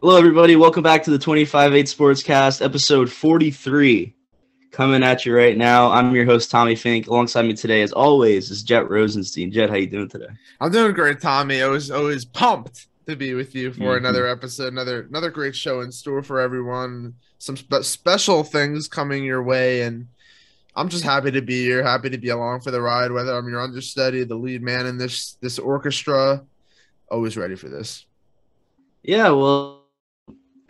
[0.00, 0.54] Hello, everybody.
[0.54, 4.14] Welcome back to the 25 8 Sportscast, episode 43.
[4.70, 5.90] Coming at you right now.
[5.90, 7.08] I'm your host, Tommy Fink.
[7.08, 9.50] Alongside me today, as always, is Jett Rosenstein.
[9.50, 10.28] Jett, how you doing today?
[10.60, 11.62] I'm doing great, Tommy.
[11.62, 14.04] I was always pumped to be with you for mm-hmm.
[14.04, 17.12] another episode, another another great show in store for everyone.
[17.38, 20.06] Some spe- special things coming your way, and
[20.76, 23.10] I'm just happy to be here, happy to be along for the ride.
[23.10, 26.44] Whether I'm your understudy, the lead man in this this orchestra,
[27.10, 28.06] always ready for this.
[29.02, 29.77] Yeah, well,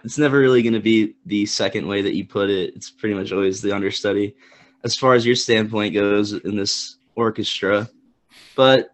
[0.09, 2.75] it's never really going to be the second way that you put it.
[2.75, 4.35] It's pretty much always the understudy
[4.83, 7.91] as far as your standpoint goes in this orchestra.
[8.57, 8.89] But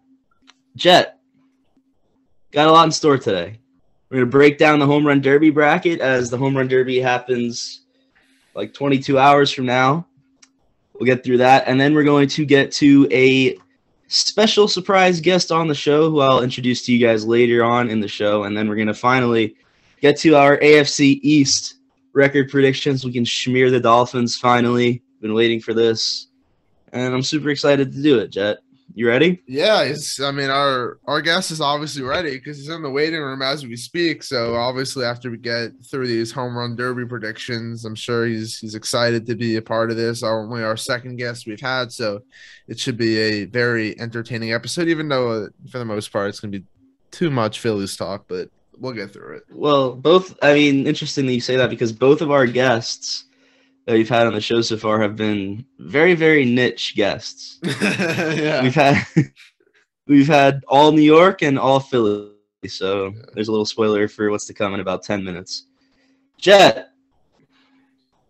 [0.75, 1.17] Jett,
[2.51, 3.61] got a lot in store today.
[4.09, 6.99] We're going to break down the home run derby bracket as the home run derby
[6.99, 7.85] happens
[8.53, 10.05] like 22 hours from now.
[10.95, 11.63] We'll get through that.
[11.65, 13.57] And then we're going to get to a
[14.07, 18.01] special surprise guest on the show who I'll introduce to you guys later on in
[18.01, 18.43] the show.
[18.43, 19.55] And then we're going to finally
[20.05, 21.77] get to our AFC East
[22.13, 23.03] record predictions.
[23.03, 25.01] We can smear the Dolphins finally.
[25.19, 26.27] Been waiting for this,
[26.93, 28.27] and I'm super excited to do it.
[28.27, 28.59] Jett,
[28.93, 29.41] you ready?
[29.47, 30.19] Yeah, it's.
[30.19, 33.65] I mean, our our guest is obviously ready because he's in the waiting room as
[33.65, 34.21] we speak.
[34.21, 38.75] So obviously, after we get through these home run derby predictions, I'm sure he's he's
[38.75, 40.21] excited to be a part of this.
[40.21, 42.21] Only our second guest we've had, so
[42.67, 44.87] it should be a very entertaining episode.
[44.87, 46.65] Even though uh, for the most part, it's gonna be
[47.09, 49.43] too much Phillies talk, but we'll get through it.
[49.51, 50.37] Well, both.
[50.41, 53.25] I mean, interesting that you say that because both of our guests
[53.85, 57.59] that we've had on the show so far have been very, very niche guests.
[57.81, 58.63] yeah.
[58.63, 59.05] We've had
[60.07, 62.31] we've had all New York and all Philly.
[62.67, 63.21] So yeah.
[63.33, 65.67] there's a little spoiler for what's to come in about ten minutes.
[66.37, 66.89] Jett,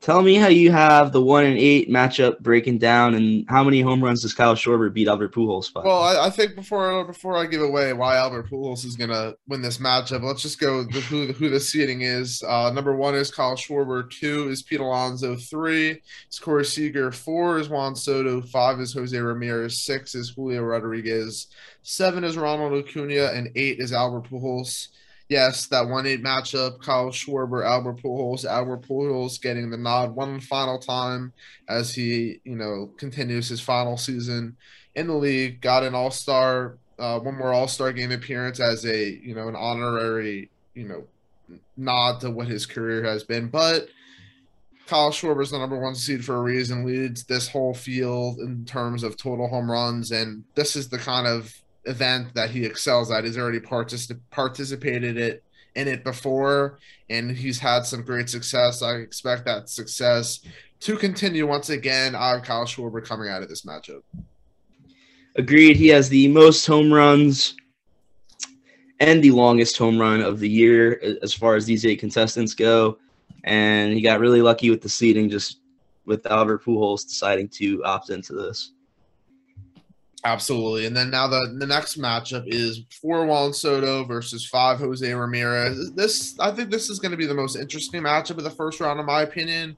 [0.05, 3.81] Tell me how you have the one and eight matchup breaking down, and how many
[3.81, 5.81] home runs does Kyle Schwarber beat Albert Pujols by?
[5.83, 9.63] Well, I, I, think before before I give away why Albert Pujols is gonna win
[9.63, 12.43] this matchup, let's just go who who the seeding is.
[12.43, 14.07] Uh, number one is Kyle Schwarber.
[14.07, 15.35] Two is Pete Alonso.
[15.35, 17.11] Three is Corey Seager.
[17.11, 18.43] Four is Juan Soto.
[18.43, 19.81] Five is Jose Ramirez.
[19.81, 21.47] Six is Julio Rodriguez.
[21.81, 24.89] Seven is Ronald Acuna, and eight is Albert Pujols
[25.29, 30.39] yes, that one eight matchup, Kyle Schwarber, Albert Pujols, Albert Pujols getting the nod one
[30.39, 31.33] final time
[31.67, 34.55] as he, you know, continues his final season
[34.95, 35.61] in the league.
[35.61, 39.47] Got an All Star, uh, one more All Star game appearance as a, you know,
[39.47, 41.03] an honorary, you know,
[41.77, 43.47] nod to what his career has been.
[43.47, 43.89] But
[44.87, 49.03] Kyle Schwarber's the number one seed for a reason, leads this whole field in terms
[49.03, 51.53] of total home runs, and this is the kind of
[51.85, 53.23] event that he excels at.
[53.23, 55.43] He's already particip- participated it
[55.75, 56.79] in it before,
[57.09, 58.81] and he's had some great success.
[58.81, 60.39] I expect that success
[60.81, 62.15] to continue once again.
[62.15, 64.01] I have Kyle Schwarber coming out of this matchup.
[65.35, 65.75] Agreed.
[65.75, 67.55] He has the most home runs
[68.99, 72.97] and the longest home run of the year as far as these eight contestants go.
[73.43, 75.59] And he got really lucky with the seating, just
[76.05, 78.71] with Albert Pujols deciding to opt into this.
[80.25, 80.87] Absolutely.
[80.87, 85.91] And then now the, the next matchup is four Juan Soto versus five Jose Ramirez.
[85.91, 88.79] This I think this is going to be the most interesting matchup of the first
[88.79, 89.77] round, in my opinion.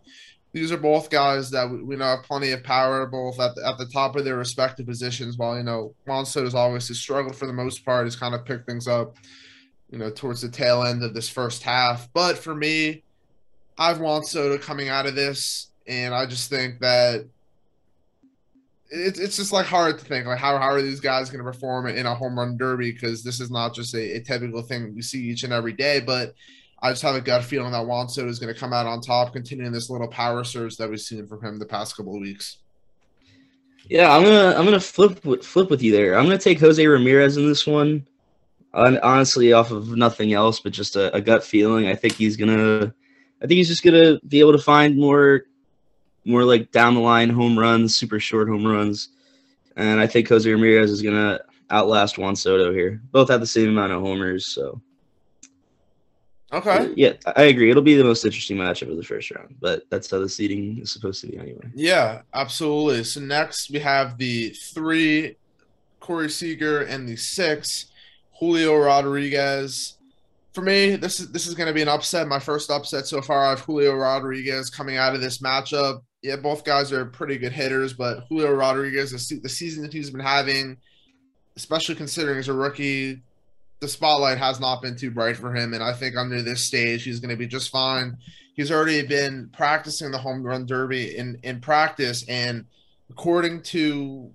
[0.53, 3.68] These are both guys that we, we know have plenty of power, both at the,
[3.68, 5.38] at the top of their respective positions.
[5.38, 8.68] While you know Juan Soto's always struggled for the most part, he's kind of picked
[8.68, 9.18] things up,
[9.91, 12.08] you know, towards the tail end of this first half.
[12.14, 13.03] But for me,
[13.78, 17.25] I've Juan Soto coming out of this, and I just think that
[18.90, 21.52] it's it's just like hard to think like how, how are these guys going to
[21.52, 22.92] perform in a home run derby?
[22.92, 26.00] Because this is not just a, a, typical thing we see each and every day
[26.00, 26.34] but
[26.81, 29.02] i just have a gut feeling that juan soto is going to come out on
[29.02, 32.22] top continuing this little power surge that we've seen from him the past couple of
[32.22, 32.58] weeks.
[33.90, 36.18] Yeah i'm gonna i'm gonna flip flip with you there.
[36.18, 38.06] I'm gonna take jose ramirez in this one
[38.74, 41.88] honestly off of nothing else but just a, a gut feeling.
[41.88, 42.94] I think he's gonna
[43.42, 45.44] i think he's just gonna be able to find more
[46.28, 49.10] more like down the line home runs, super short home runs.
[49.76, 53.02] And I think Jose Ramirez is going to outlast Juan Soto here.
[53.12, 54.48] Both have the same amount of homers.
[54.48, 54.82] So,
[56.52, 56.91] okay.
[56.96, 57.70] Yeah, I agree.
[57.70, 60.79] It'll be the most interesting matchup of the first round, but that's how the seeding
[60.79, 61.70] is supposed to be anyway.
[61.74, 63.03] Yeah, absolutely.
[63.03, 65.38] So, next we have the three
[66.00, 67.88] Corey Seager and the six
[68.40, 69.97] Julio Rodriguez
[70.58, 72.28] for me, this is this is going to be an upset.
[72.28, 73.46] My first upset so far.
[73.46, 77.53] I have Julio Rodriguez coming out of this matchup yeah, both guys are pretty good
[77.53, 80.78] hitters, but Julio Rodriguez, the season that he's been having,
[81.56, 83.22] especially considering as a rookie,
[83.79, 85.74] the spotlight has not been too bright for him.
[85.74, 88.18] And I think under this stage, he's going to be just fine.
[88.56, 92.28] He's already been practicing the home run derby in, in practice.
[92.28, 92.66] And
[93.09, 94.30] according to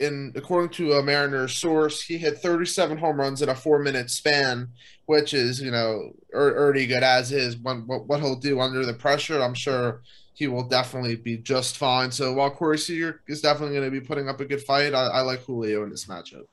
[0.00, 4.10] in according to a Mariners source, he hit 37 home runs in a four minute
[4.10, 4.68] span,
[5.06, 7.56] which is you know er, already good as is.
[7.56, 10.00] What, what he'll do under the pressure, I'm sure
[10.38, 12.12] he will definitely be just fine.
[12.12, 15.06] So while Corey Seager is definitely going to be putting up a good fight, I,
[15.08, 16.44] I, like Julio in this matchup.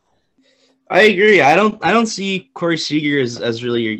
[0.89, 1.41] I agree.
[1.41, 3.97] I don't I don't see Corey Seager as, as really your,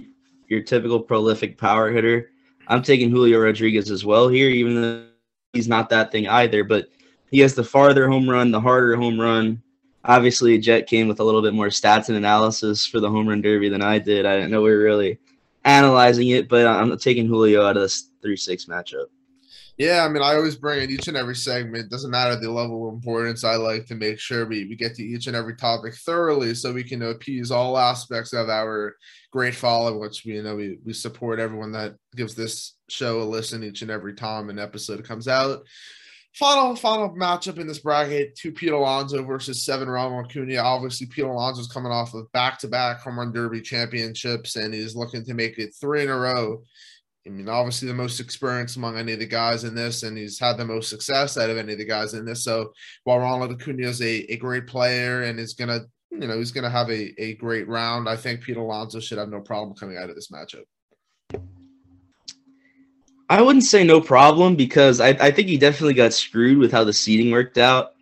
[0.48, 2.32] your typical prolific power hitter.
[2.68, 5.06] I'm taking Julio Rodriguez as well here, even though
[5.54, 6.64] he's not that thing either.
[6.64, 6.88] But
[7.30, 9.62] he has the farther home run, the harder home run.
[10.04, 13.42] Obviously, Jett came with a little bit more stats and analysis for the home run
[13.42, 14.26] derby than I did.
[14.26, 15.20] I didn't know we were really
[15.64, 19.06] analyzing it, but I'm taking Julio out of this 3 6 matchup.
[19.78, 21.92] Yeah, I mean, I always bring in each and every segment.
[21.92, 23.44] Doesn't matter the level of importance.
[23.44, 26.72] I like to make sure we, we get to each and every topic thoroughly, so
[26.72, 28.96] we can appease all aspects of our
[29.32, 30.00] great following.
[30.00, 33.82] Which we you know we we support everyone that gives this show a listen each
[33.82, 35.64] and every time an episode comes out.
[36.36, 40.56] Final final matchup in this bracket: two Pete Alonso versus seven Ronald Acuna.
[40.56, 44.96] Obviously, Pete Alonso's coming off of back to back home run derby championships, and he's
[44.96, 46.64] looking to make it three in a row
[47.28, 50.38] I mean, obviously the most experience among any of the guys in this, and he's
[50.38, 52.44] had the most success out of any of the guys in this.
[52.44, 52.72] So
[53.04, 55.82] while Ronald Acuna is a, a great player and is gonna,
[56.12, 59.30] you know, he's gonna have a, a great round, I think Pete Alonso should have
[59.30, 60.66] no problem coming out of this matchup.
[63.28, 66.84] I wouldn't say no problem because I, I think he definitely got screwed with how
[66.84, 67.94] the seating worked out.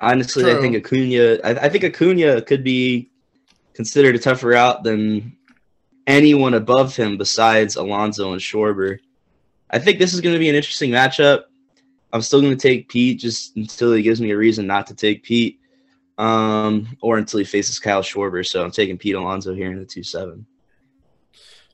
[0.00, 0.58] Honestly, True.
[0.58, 3.08] I think Acuna I, I think Acuna could be
[3.72, 5.37] considered a tougher out than
[6.08, 8.98] anyone above him besides Alonso and Schwarber.
[9.70, 11.42] I think this is going to be an interesting matchup.
[12.12, 14.94] I'm still going to take Pete just until he gives me a reason not to
[14.94, 15.60] take Pete,
[16.16, 18.44] um, or until he faces Kyle Schwarber.
[18.44, 20.46] So I'm taking Pete Alonso here in the two seven.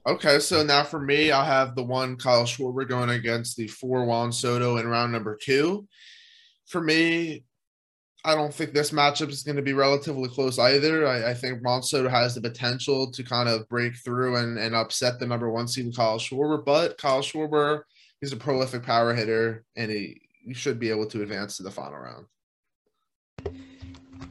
[0.06, 4.04] Okay, so now for me, I have the one Kyle Schwarber going against the four
[4.04, 5.86] Juan Soto in round number two.
[6.66, 7.44] For me,
[8.26, 11.06] I don't think this matchup is going to be relatively close either.
[11.06, 14.74] I, I think Juan Soto has the potential to kind of break through and, and
[14.74, 17.82] upset the number one seed Kyle Schwarber, but Kyle Schwarber,
[18.20, 21.70] he's a prolific power hitter and he, he should be able to advance to the
[21.70, 22.26] final round.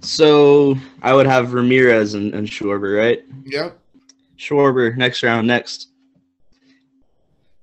[0.02, 3.24] So I would have Ramirez and, and Schwarber, right?
[3.46, 3.78] Yep.
[4.40, 5.90] Schwarber, next round, next.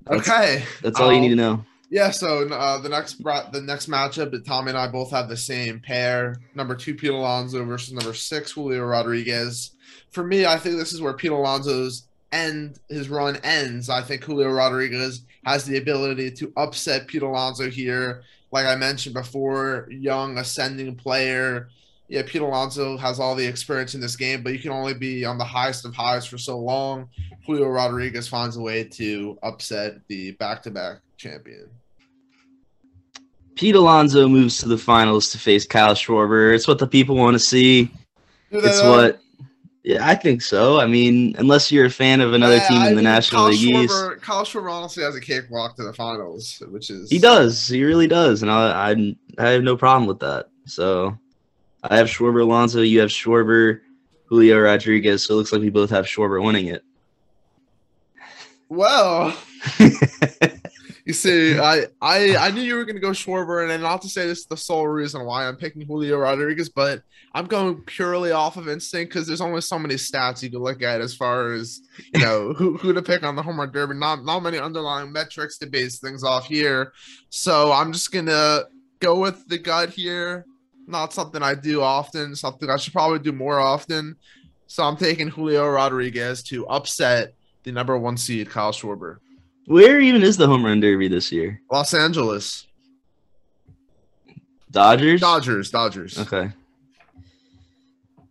[0.04, 0.64] That's, okay.
[0.80, 1.64] That's all you need to um, know.
[1.92, 5.36] Yeah, so uh, the next the next matchup that Tommy and I both have the
[5.36, 6.36] same pair.
[6.54, 9.72] Number two, Pete Alonso versus number six, Julio Rodriguez.
[10.10, 13.90] For me, I think this is where Pete Alonso's end his run ends.
[13.90, 18.22] I think Julio Rodriguez has the ability to upset Pete Alonso here.
[18.52, 21.70] Like I mentioned before, young ascending player.
[22.06, 25.24] Yeah, Pete Alonso has all the experience in this game, but you can only be
[25.24, 27.08] on the highest of highs for so long.
[27.46, 31.68] Julio Rodriguez finds a way to upset the back-to-back champion.
[33.60, 36.54] Pete Alonso moves to the finals to face Kyle Schwarber.
[36.54, 37.90] It's what the people want to see.
[38.50, 39.20] It's what.
[39.84, 40.80] Yeah, I think so.
[40.80, 43.74] I mean, unless you're a fan of another yeah, team in the National Kyle League
[43.74, 44.22] Schwarber, East.
[44.22, 47.68] Kyle Schwarber honestly has a cakewalk to the finals, which is he does.
[47.68, 50.48] He really does, and I, I, I have no problem with that.
[50.64, 51.18] So,
[51.82, 52.80] I have Schwarber Alonso.
[52.80, 53.82] You have Schwarber,
[54.24, 55.24] Julio Rodriguez.
[55.24, 56.82] So it looks like we both have Schwarber winning it.
[58.70, 59.36] Well,
[61.10, 64.28] You see, I, I I knew you were gonna go Schwarber, and not to say
[64.28, 67.02] this is the sole reason why I'm picking Julio Rodriguez, but
[67.34, 70.82] I'm going purely off of instinct because there's only so many stats you can look
[70.82, 71.80] at as far as
[72.14, 73.94] you know who, who to pick on the home run derby.
[73.96, 76.92] Not not many underlying metrics to base things off here,
[77.28, 78.60] so I'm just gonna
[79.00, 80.46] go with the gut here.
[80.86, 84.14] Not something I do often, something I should probably do more often.
[84.68, 89.16] So I'm taking Julio Rodriguez to upset the number one seed Kyle Schwarber.
[89.70, 91.62] Where even is the home run derby this year?
[91.70, 92.66] Los Angeles.
[94.68, 95.20] Dodgers?
[95.20, 96.18] Dodgers, Dodgers.
[96.18, 96.50] Okay.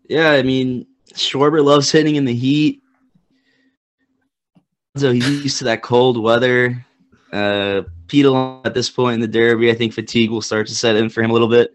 [0.09, 2.83] Yeah, I mean, Schwarber loves hitting in the heat.
[4.97, 6.85] So he's used to that cold weather.
[7.31, 10.97] Uh, Pete at this point in the derby, I think fatigue will start to set
[10.97, 11.73] in for him a little bit.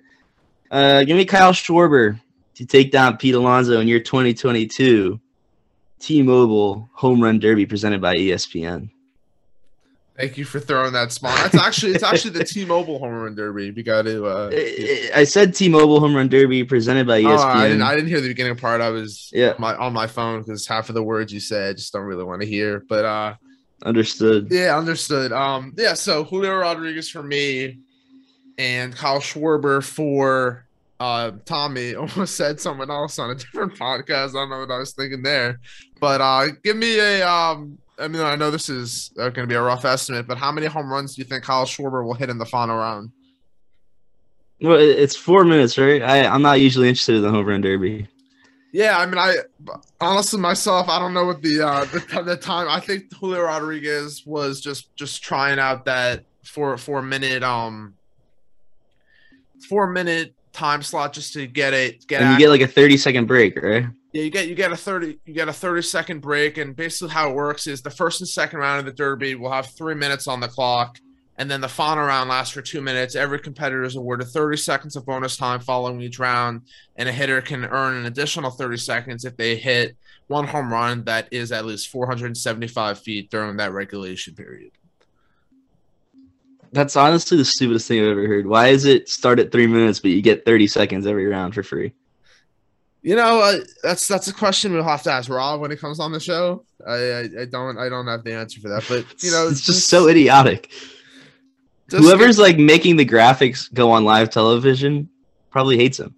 [0.71, 2.21] Uh, give me Kyle Schwarber
[2.57, 5.19] to take down Pete Alonso in year 2022
[6.01, 8.91] T-Mobile Home Run Derby presented by ESPN.
[10.17, 11.37] Thank you for throwing that spot.
[11.39, 13.73] That's actually it's actually the T-Mobile Home Run Derby.
[13.73, 14.27] We got to.
[14.27, 14.51] Uh,
[15.13, 17.37] I said T-Mobile Home Run Derby presented by ESPN.
[17.37, 18.81] Oh, I, didn't, I didn't hear the beginning part.
[18.81, 21.73] I was yeah my, on my phone because half of the words you said I
[21.73, 22.85] just don't really want to hear.
[22.89, 23.35] But uh,
[23.85, 24.49] understood.
[24.51, 25.33] Yeah, understood.
[25.33, 25.95] Um, yeah.
[25.95, 27.79] So Julio Rodriguez for me,
[28.57, 30.65] and Kyle Schwarber for
[31.01, 31.95] uh Tommy.
[31.97, 34.31] Almost said someone else on a different podcast.
[34.31, 35.59] I don't know what I was thinking there,
[35.99, 39.47] but uh, give me a um I mean, I know this is uh, going to
[39.47, 42.15] be a rough estimate, but how many home runs do you think Kyle Schwarber will
[42.15, 43.11] hit in the final round?
[44.61, 46.03] Well, it's four minutes, right?
[46.03, 48.09] I, I'm not usually interested in the home run derby.
[48.73, 49.37] Yeah, I mean, I
[50.01, 52.67] honestly myself, I don't know what the uh the, the time.
[52.69, 57.95] I think Julio Rodriguez was just just trying out that four four minute um
[59.69, 62.97] four minute time slot just to get it get And you get like a 30
[62.97, 63.87] second break, right?
[64.15, 67.13] Yeah you get you get a 30 you get a 30 second break and basically
[67.13, 69.95] how it works is the first and second round of the derby will have three
[69.95, 70.99] minutes on the clock
[71.37, 74.97] and then the final round lasts for two minutes every competitor is awarded 30 seconds
[74.97, 76.63] of bonus time following each round
[76.97, 79.97] and a hitter can earn an additional 30 seconds if they hit
[80.29, 84.71] one home run that is at least 475 feet during that regulation period
[86.73, 88.47] That's honestly the stupidest thing I've ever heard.
[88.49, 91.63] Why is it start at three minutes, but you get 30 seconds every round for
[91.63, 91.95] free?
[93.05, 96.01] You know uh, that's that's a question we'll have to ask rob when he comes
[96.01, 99.05] on the show I, I i don't i don't have the answer for that but
[99.23, 100.71] you know it's just so idiotic.
[101.91, 105.09] just- Whoever's like making the graphics go on live television
[105.51, 106.15] probably hates him.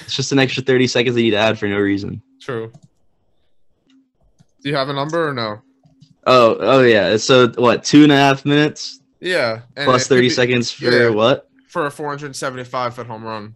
[0.00, 2.20] It's just an extra 30 seconds they need to add for no reason.
[2.40, 2.70] true
[4.62, 5.60] do you have a number or no
[6.26, 7.18] Oh, oh yeah.
[7.18, 7.84] So what?
[7.84, 9.60] Two and a half minutes Yeah.
[9.76, 11.08] and plus it could 30 be- seconds for yeah.
[11.10, 11.50] what?
[11.68, 13.54] for a 475 foot home run.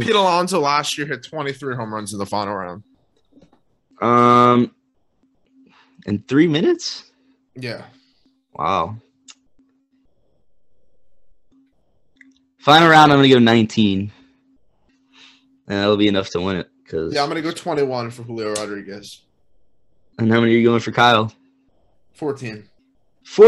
[0.00, 2.82] Pete Alonso last year hit 23 home runs in the final round.
[4.02, 4.74] Um,
[6.06, 7.10] in three minutes?
[7.54, 7.84] Yeah.
[8.52, 8.96] Wow.
[12.58, 14.10] Final round, I'm gonna go 19,
[15.68, 16.68] and that'll be enough to win it.
[16.88, 19.22] Cause Yeah, I'm gonna go 21 for Julio Rodriguez.
[20.18, 21.32] and how many are you going for Kyle?
[22.14, 22.68] 14.
[23.24, 23.46] Four.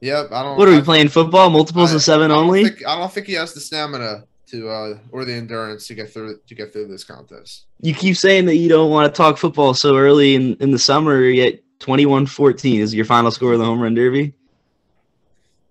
[0.00, 0.32] Yep.
[0.32, 0.58] I don't.
[0.58, 1.08] What are we I- playing?
[1.08, 1.50] Football?
[1.50, 2.64] Multiples I- of seven I only?
[2.64, 6.12] think- I don't think he has the stamina to uh or the endurance to get
[6.12, 7.64] through to get through this contest.
[7.80, 10.78] You keep saying that you don't want to talk football so early in, in the
[10.78, 14.34] summer, yet 21-14 is your final score of the home run derby.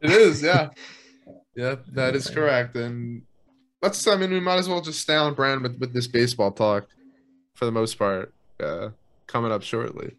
[0.01, 0.69] It is, yeah.
[1.55, 2.75] yep, that is correct.
[2.75, 3.21] And
[3.81, 6.51] let's I mean we might as well just stay on brand with, with this baseball
[6.51, 6.88] talk
[7.53, 8.33] for the most part.
[8.59, 8.89] Uh
[9.27, 10.15] coming up shortly.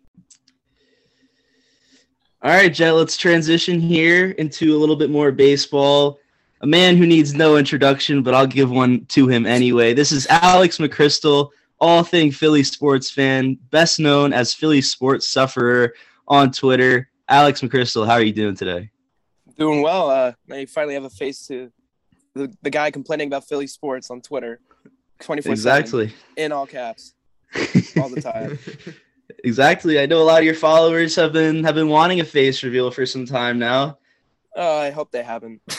[2.44, 6.18] All right, Jett, let's transition here into a little bit more baseball.
[6.62, 9.94] A man who needs no introduction, but I'll give one to him anyway.
[9.94, 11.50] This is Alex McCrystal,
[11.80, 15.94] all thing Philly sports fan, best known as Philly sports sufferer
[16.28, 17.08] on Twitter.
[17.28, 18.90] Alex McCrystal, how are you doing today?
[19.58, 20.08] Doing well.
[20.08, 21.72] Uh, now you finally have a face to
[22.34, 24.60] the, the guy complaining about Philly sports on Twitter,
[25.18, 26.14] twenty four Exactly.
[26.36, 27.14] in all caps
[28.00, 28.58] all the time.
[29.44, 29.98] exactly.
[30.00, 32.90] I know a lot of your followers have been have been wanting a face reveal
[32.92, 33.98] for some time now.
[34.54, 35.60] Oh, I hope they haven't.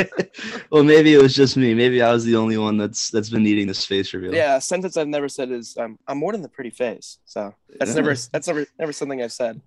[0.70, 1.74] well, maybe it was just me.
[1.74, 4.34] Maybe I was the only one that's that's been needing this face reveal.
[4.34, 7.18] Yeah, a sentence I've never said is um, I'm more than the pretty face.
[7.24, 7.94] So that's Yeah.
[7.96, 9.60] never that's never never something I've said.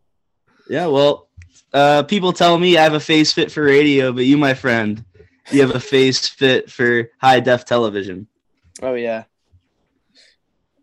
[0.69, 1.29] Yeah, well,
[1.73, 5.03] uh, people tell me I have a face fit for radio, but you, my friend,
[5.51, 8.27] you have a face fit for high def television.
[8.81, 9.23] Oh yeah.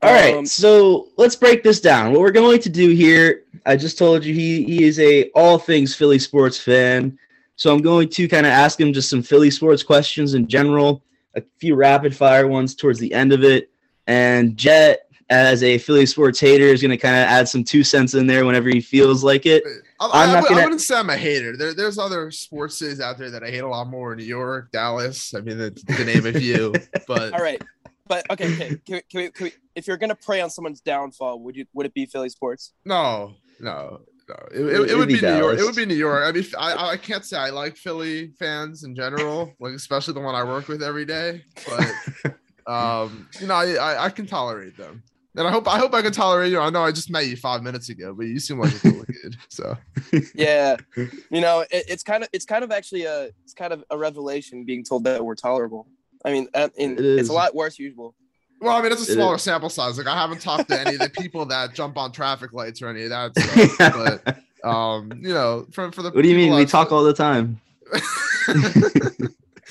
[0.02, 2.12] All right, Um, so let's break this down.
[2.12, 5.58] What we're going to do here, I just told you he he is a all
[5.58, 7.18] things Philly sports fan.
[7.56, 11.02] So I'm going to kind of ask him just some Philly sports questions in general,
[11.36, 13.70] a few rapid fire ones towards the end of it,
[14.06, 17.84] and Jett as a Philly sports hater is going to kind of add some two
[17.84, 19.62] cents in there whenever he feels like it.
[20.00, 21.56] I, I'm not I, gonna- wouldn't say I'm a hater.
[21.56, 24.16] There, there's other sports cities out there that I hate a lot more.
[24.16, 25.34] New York, Dallas.
[25.34, 26.72] I mean, the, to name of you.
[27.06, 27.62] But All right.
[28.08, 28.68] But okay, okay.
[28.84, 31.64] Can we, can we, can we, if you're gonna prey on someone's downfall, would you
[31.72, 32.72] would it be Philly sports?
[32.84, 34.34] no, no, no.
[34.54, 35.58] It, it, It- it it'd be be, New York.
[35.58, 36.22] It would be New York.
[36.24, 40.20] I mean, I, I can't say I like Philly fans in general, like especially the
[40.20, 41.44] one I work with every day.
[41.68, 42.34] But
[42.72, 45.02] um, you know, I, I, I can tolerate them.
[45.36, 46.58] And I hope I hope I can tolerate you.
[46.58, 49.04] I know I just met you five minutes ago, but you seem like a cool
[49.04, 49.36] kid.
[49.48, 49.76] So
[50.34, 50.76] Yeah.
[50.96, 53.96] You know, it, it's kind of it's kind of actually a it's kind of a
[53.96, 55.86] revelation being told that we're tolerable.
[56.24, 58.14] I mean, uh, in, It it's a lot worse usual.
[58.60, 59.42] Well, I mean, it's a smaller is.
[59.42, 59.96] sample size.
[59.98, 62.88] Like, I haven't talked to any of the people that jump on traffic lights or
[62.88, 63.38] any of that
[63.78, 64.42] stuff.
[64.62, 66.52] but, um, you know, for, for the what do you mean?
[66.52, 67.60] We I've- talk all the time.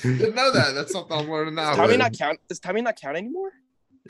[0.02, 0.72] Didn't know that.
[0.74, 1.68] That's something I'm learning now.
[1.70, 2.40] Does Tommy but- not count?
[2.48, 3.50] Does Tommy not count anymore?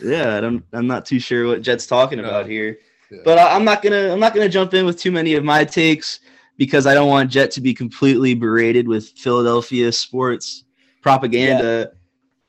[0.01, 2.25] Yeah, I don't, I'm not too sure what Jett's talking No.
[2.25, 2.79] about here,
[3.11, 3.19] Yeah.
[3.25, 5.65] but I, I'm not gonna I'm not gonna jump in with too many of my
[5.65, 6.21] takes
[6.57, 10.65] because I don't want Jett to be completely berated with Philadelphia sports
[11.03, 11.91] propaganda.
[11.93, 11.99] Yeah,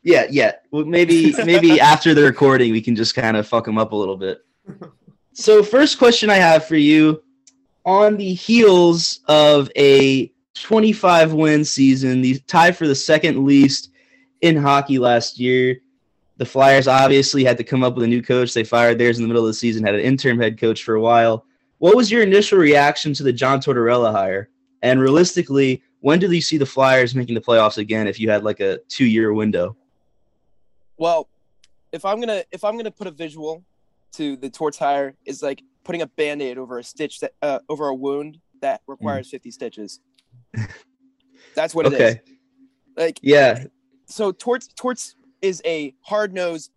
[0.04, 0.26] yeah.
[0.30, 0.54] Yeah.
[0.72, 3.96] Well, maybe maybe after the recording we can just kind of fuck them up a
[3.96, 4.46] little bit.
[5.34, 7.24] So first question I have for you,
[7.86, 13.92] on the heels of a 25 win season, the tied for the second least
[14.42, 15.78] in hockey last year.
[16.38, 18.54] The Flyers obviously had to come up with a new coach.
[18.54, 20.96] They fired theirs in the middle of the season, had an interim head coach for
[20.96, 21.46] a while.
[21.78, 24.50] What was your initial reaction to the John Tortorella hire?
[24.82, 28.08] And realistically, when do you see the Flyers making the playoffs again?
[28.08, 29.76] If you had like a two-year window.
[31.02, 31.28] Well,
[31.92, 33.64] if I'm gonna if I'm gonna put a visual
[34.14, 37.88] to the Torts hire is like putting a band-aid over a stitch that uh, over
[37.88, 40.00] a wound that requires 50 stitches.
[41.56, 42.00] That's what it is.
[42.00, 42.22] okay.
[42.96, 43.64] Like Yeah.
[44.06, 46.70] so Torts Torts is a hard-nosed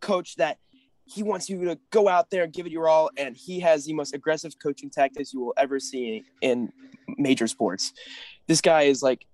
[0.00, 0.56] coach that
[1.04, 3.84] he wants you to go out there and give it your all and he has
[3.84, 6.72] the most aggressive coaching tactics you will ever see in
[7.18, 7.92] major sports.
[8.46, 9.26] This guy is like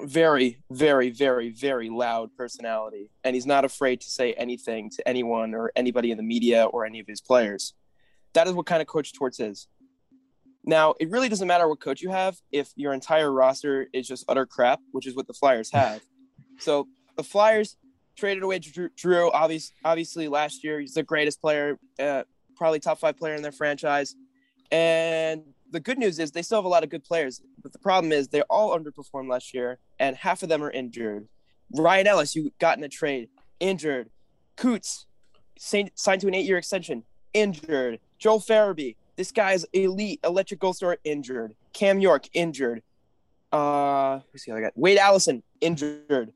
[0.00, 5.54] very very very very loud personality and he's not afraid to say anything to anyone
[5.54, 7.74] or anybody in the media or any of his players.
[8.34, 9.68] That is what kind of coach Torts is.
[10.66, 14.24] Now, it really doesn't matter what coach you have if your entire roster is just
[14.28, 16.02] utter crap, which is what the Flyers have.
[16.58, 17.76] So the Flyers
[18.16, 20.80] traded away Drew, Drew obvious, obviously last year.
[20.80, 22.24] He's the greatest player, uh,
[22.56, 24.16] probably top five player in their franchise.
[24.72, 27.40] And the good news is they still have a lot of good players.
[27.62, 31.28] But the problem is they all underperformed last year, and half of them are injured.
[31.72, 33.28] Ryan Ellis, you got in a trade,
[33.60, 34.10] injured.
[34.56, 35.06] Coots
[35.58, 37.98] signed to an eight-year extension, injured.
[38.18, 41.54] Joel Farabee, this guy's elite, electric goal scorer, injured.
[41.72, 42.82] Cam York, injured.
[43.52, 44.70] Uh, who's the other guy?
[44.74, 46.32] Wade Allison, injured.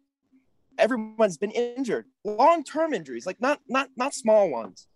[0.78, 4.86] Everyone's been injured, long-term injuries, like not not not small ones.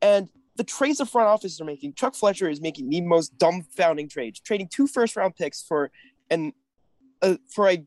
[0.00, 4.10] And the trades the front office are making, Chuck Fletcher is making the most dumbfounding
[4.10, 5.90] trades, trading two first-round picks for
[6.30, 6.52] an
[7.22, 7.84] uh, for a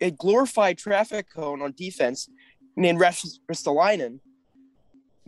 [0.00, 2.28] a glorified traffic cone on defense
[2.76, 4.20] named Ristolainen,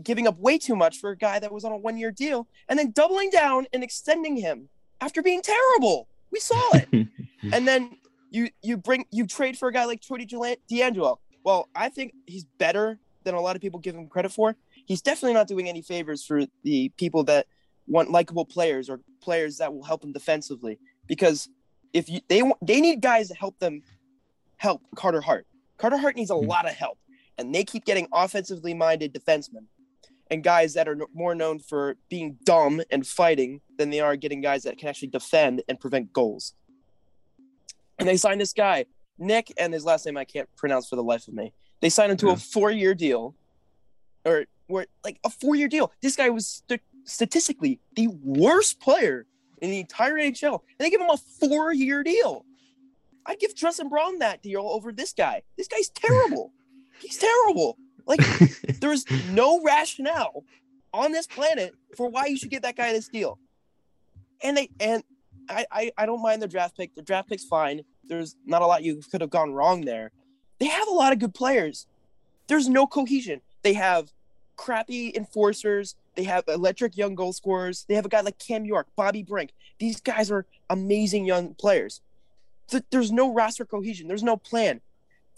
[0.02, 2.78] giving up way too much for a guy that was on a one-year deal, and
[2.78, 4.68] then doubling down and extending him
[5.00, 6.08] after being terrible.
[6.30, 7.08] We saw it.
[7.52, 7.96] and then
[8.30, 11.16] you you bring you trade for a guy like Troy DeAngelo.
[11.44, 14.56] Well, I think he's better than a lot of people give him credit for.
[14.88, 17.46] He's definitely not doing any favors for the people that
[17.86, 20.78] want likable players or players that will help them defensively.
[21.06, 21.50] Because
[21.92, 23.82] if you they they need guys to help them
[24.56, 25.46] help Carter Hart.
[25.76, 26.48] Carter Hart needs a mm-hmm.
[26.48, 26.98] lot of help,
[27.36, 29.66] and they keep getting offensively minded defensemen
[30.30, 34.16] and guys that are no- more known for being dumb and fighting than they are
[34.16, 36.54] getting guys that can actually defend and prevent goals.
[37.98, 38.86] And they signed this guy,
[39.18, 41.52] Nick, and his last name I can't pronounce for the life of me.
[41.80, 42.32] They signed him to Yeah.
[42.32, 43.34] a four-year deal,
[44.24, 45.92] or or like a four-year deal.
[46.02, 49.26] This guy was st- statistically the worst player
[49.60, 52.44] in the entire NHL, and they give him a four-year deal.
[53.26, 55.42] I'd give Justin Braun that deal over this guy.
[55.56, 56.52] This guy's terrible.
[57.00, 57.76] He's terrible.
[58.06, 58.20] Like
[58.80, 60.44] there's no rationale
[60.94, 63.38] on this planet for why you should get that guy this deal.
[64.42, 65.02] And they and
[65.48, 66.94] I, I I don't mind the draft pick.
[66.94, 67.82] The draft pick's fine.
[68.04, 70.10] There's not a lot you could have gone wrong there.
[70.58, 71.86] They have a lot of good players.
[72.46, 73.42] There's no cohesion.
[73.62, 74.10] They have
[74.58, 75.94] crappy enforcers.
[76.16, 77.86] They have electric young goal scorers.
[77.88, 79.52] They have a guy like Cam York, Bobby Brink.
[79.78, 82.02] These guys are amazing young players.
[82.68, 84.08] Th- There's no roster cohesion.
[84.08, 84.82] There's no plan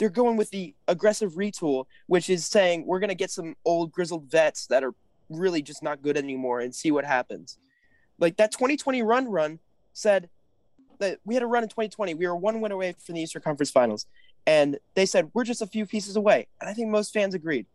[0.01, 3.93] they're going with the aggressive retool, which is saying we're going to get some old
[3.93, 4.95] grizzled vets that are
[5.29, 7.59] really just not good anymore and see what happens.
[8.19, 9.59] Like that 2020 run run
[9.93, 10.31] said
[11.01, 12.15] that we had a run in 2020.
[12.15, 14.07] We were one win away from the Eastern Conference Finals.
[14.47, 16.47] And they said, we're just a few pieces away.
[16.63, 17.67] And I think most fans agreed.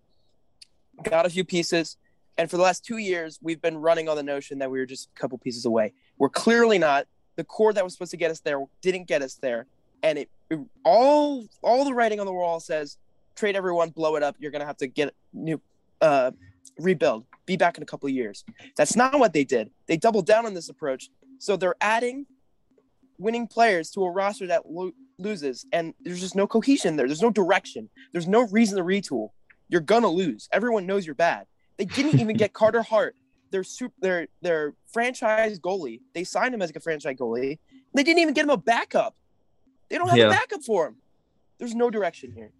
[1.03, 1.97] Got a few pieces.
[2.37, 4.85] And for the last two years, we've been running on the notion that we were
[4.85, 5.93] just a couple pieces away.
[6.17, 7.07] We're clearly not.
[7.37, 9.67] The core that was supposed to get us there didn't get us there.
[10.03, 12.97] And it, it all all the writing on the wall says
[13.35, 14.35] trade everyone, blow it up.
[14.39, 15.61] You're gonna have to get new
[16.01, 16.31] uh
[16.79, 18.43] rebuild, be back in a couple years.
[18.77, 19.71] That's not what they did.
[19.87, 21.09] They doubled down on this approach.
[21.39, 22.25] So they're adding
[23.17, 27.07] winning players to a roster that lo- loses, and there's just no cohesion there.
[27.07, 27.89] There's no direction.
[28.11, 29.29] There's no reason to retool.
[29.69, 30.47] You're gonna lose.
[30.51, 31.47] Everyone knows you're bad.
[31.77, 33.15] They didn't even get Carter Hart,
[33.51, 36.01] their super, their their franchise goalie.
[36.13, 37.59] They signed him as a franchise goalie.
[37.93, 39.15] They didn't even get him a backup.
[39.89, 40.27] They don't have Yeah.
[40.27, 40.95] a backup for him.
[41.57, 42.51] There's no direction here.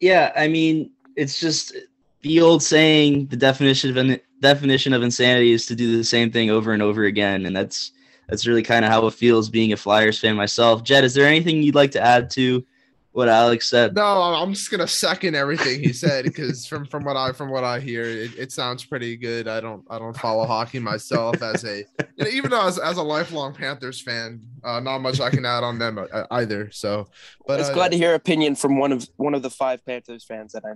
[0.00, 1.74] yeah, I mean, it's just
[2.22, 6.50] the old saying, the definition of definition of insanity is to do the same thing
[6.50, 7.92] over and over again, and that's
[8.28, 10.82] that's really kind of how it feels being a Flyers fan myself.
[10.84, 12.64] Jett, is there anything you'd like to add to
[13.12, 13.94] what Alex said?
[13.94, 17.62] No, I'm just gonna second everything he said because from from what I from what
[17.62, 19.46] I hear, it, it sounds pretty good.
[19.48, 21.78] I don't I don't follow hockey myself as a
[22.16, 25.44] you know, even though as, as a lifelong Panthers fan, uh, not much I can
[25.44, 26.70] add on them uh, either.
[26.70, 27.06] So,
[27.46, 30.24] but It's uh, glad to hear opinion from one of one of the five Panthers
[30.24, 30.72] fans that I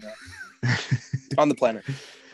[0.66, 0.74] know
[1.38, 1.84] on the planet.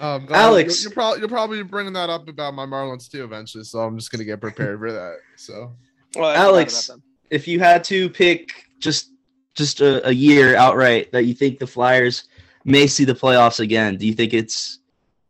[0.01, 0.83] um, uh, Alex.
[0.83, 3.62] you're, you're probably you're probably bringing that up about my Marlins too eventually.
[3.62, 5.19] So I'm just gonna get prepared for that.
[5.37, 5.77] So
[6.17, 6.91] Well, Alex.
[7.31, 9.12] if you had to pick just
[9.55, 12.25] just a, a year outright that you think the Flyers
[12.65, 14.79] may see the playoffs again, do you think it's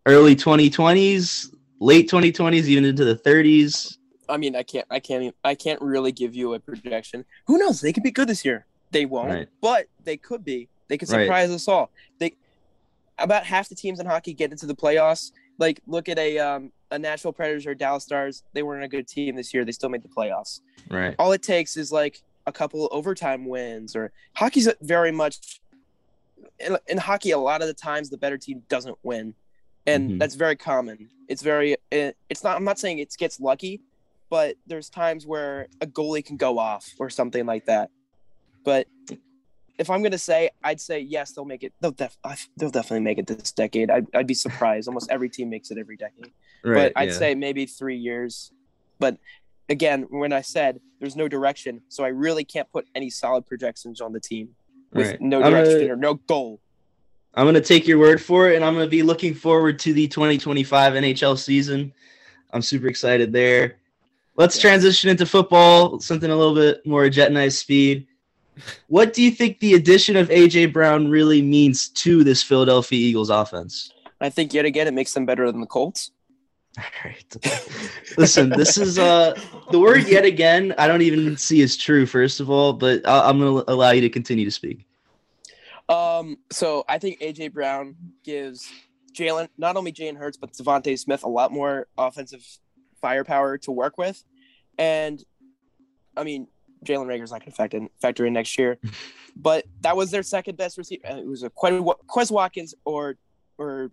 [0.07, 3.97] early 2020s, late 2020s, even into the 30s?
[4.29, 7.25] I mean, I can't, I can't, I can't really give you a projection.
[7.47, 7.81] Who knows?
[7.81, 8.67] They could be good this year.
[8.91, 9.49] They won't, Right.
[9.61, 10.69] but they could be.
[10.89, 11.25] They could Right.
[11.25, 11.91] surprise us all.
[12.19, 12.35] They
[13.19, 15.33] about half the teams in hockey get into the playoffs.
[15.59, 18.43] Like, look at a um, a Nashville Predators or Dallas Stars.
[18.53, 19.65] They weren't a good team this year.
[19.65, 20.61] They still made the playoffs.
[20.91, 21.15] Right.
[21.19, 23.95] All it takes is like a couple overtime wins.
[23.97, 25.61] Or hockey's very much
[26.59, 27.31] in, in hockey.
[27.31, 29.35] A lot of the times, the better team doesn't win,
[29.87, 30.19] and Mhm.
[30.19, 31.09] that's very common.
[31.29, 31.77] It's very.
[31.91, 32.57] It, it's not.
[32.57, 33.81] I'm not saying it gets lucky,
[34.31, 37.91] but there's times where a goalie can go off or something like that.
[38.65, 38.87] But
[39.79, 41.73] if I'm gonna say, I'd say yes, they'll make it.
[41.81, 42.19] They'll def-
[42.57, 43.91] they'll definitely make it this decade.
[43.91, 44.87] I'd, I'd be surprised.
[44.89, 46.33] Almost every team makes it every decade.
[46.65, 46.93] Right.
[46.95, 47.15] but I'd yeah.
[47.15, 48.53] say maybe three years.
[49.01, 49.17] But
[49.69, 54.01] again, when I said there's no direction, so I really can't put any solid projections
[54.01, 54.51] on the team
[54.93, 55.21] with Right.
[55.21, 56.61] no direction gonna- or no goal.
[57.35, 59.79] I'm going to take your word for it, and I'm going to be looking forward
[59.81, 61.93] to the 2025 NHL season.
[62.53, 63.77] I'm super excited there.
[64.37, 64.63] Let's Yeah.
[64.71, 68.07] transition into football, something a little bit more Jett and eye speed.
[68.89, 73.31] What do you think the addition of AJ Brown really means to this Philadelphia Eagles
[73.31, 73.91] offense?
[74.21, 76.11] I think yet again it makes them better than the Colts.
[76.79, 77.37] All right.
[78.17, 79.39] Listen, this is uh
[79.71, 80.75] the word yet again.
[80.79, 82.07] I don't even see as true.
[82.07, 84.87] First of all, but I- I'm going to allow you to continue to speak.
[85.89, 88.67] Um, so I think AJ Brown gives
[89.15, 92.43] Jalen not only Jalen Hurts but DeVonta Smith a lot more offensive
[93.01, 94.23] firepower to work with,
[94.79, 95.23] and
[96.17, 96.47] I mean
[96.87, 98.79] Jalen Reagor's not going to factor in, factor in next year,
[99.37, 101.03] but that was their second best receiver.
[101.07, 103.17] It was a Quez Watkins or
[103.59, 103.91] or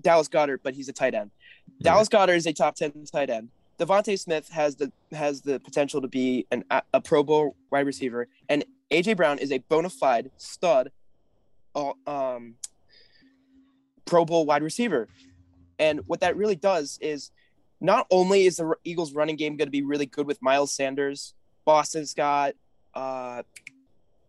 [0.00, 1.30] Dallas Goedert, but he's a tight end.
[1.80, 3.48] Dallas Goedert is a top ten tight end.
[3.78, 8.28] DeVonta Smith has the has the potential to be an a, Pro Bowl wide receiver,
[8.48, 10.90] and AJ Brown is a bona fide stud,
[11.74, 12.54] um,
[14.04, 15.08] Pro Bowl wide receiver.
[15.78, 17.30] And what that really does is,
[17.80, 21.34] not only is the Eagles' running game going to be really good with Miles Sanders,
[21.64, 22.54] Boston Scott,
[22.94, 23.42] uh, I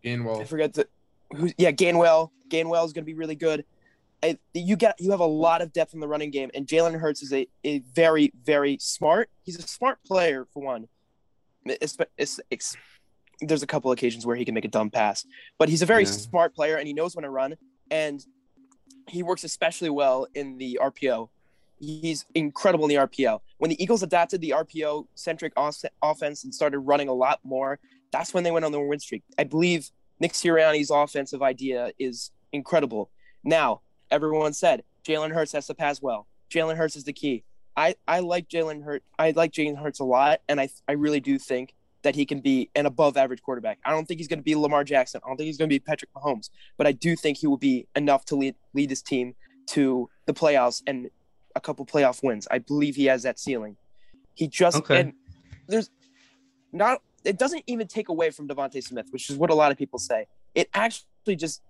[0.04, 0.48] Gainwell.
[0.48, 0.88] forget the
[1.36, 1.52] who.
[1.58, 2.32] Yeah, Gainwell.
[2.50, 3.66] Gainwell is going to be really good.
[4.24, 6.98] I, you get you have a lot of depth in the running game, and Jalen
[7.00, 9.30] Hurts is a, a very very smart.
[9.44, 10.88] He's a smart player for one.
[11.66, 12.78] It's, it's, it's,
[13.42, 15.26] there's a couple occasions where he can make a dumb pass,
[15.58, 16.12] but he's a very Yeah.
[16.12, 17.56] smart player, and he knows when to run,
[17.92, 18.26] and
[19.10, 21.30] he works especially well in the RPO.
[21.80, 23.40] He's incredible in the RPO.
[23.58, 25.52] When the Eagles adapted the RPO centric
[26.02, 27.80] offense and started running a lot more,
[28.12, 29.24] that's when they went on the win streak.
[29.38, 29.90] I believe
[30.22, 33.10] Nick Sirianni's offensive idea is incredible.
[33.44, 36.28] Now, everyone said Jalen Hurts has to pass well.
[36.50, 37.44] Jalen Hurts is the key.
[37.76, 39.06] I, I like Jalen Hurts.
[39.18, 42.40] I like Jalen Hurts a lot, and I I really do think that he can
[42.42, 43.80] be an above average quarterback.
[43.86, 45.22] I don't think he's going to be Lamar Jackson.
[45.24, 47.58] I don't think he's going to be Patrick Mahomes, but I do think he will
[47.58, 49.36] be enough to lead lead his team
[49.68, 51.10] to the playoffs and
[51.56, 52.48] a couple playoff wins.
[52.52, 53.78] I believe he has that ceiling.
[54.36, 55.00] He just Okay.
[55.00, 55.14] and
[55.68, 55.90] there's
[56.72, 59.78] not it doesn't even take away from DeVonta Smith, which is what a lot of
[59.78, 60.28] people say.
[60.54, 61.62] It actually just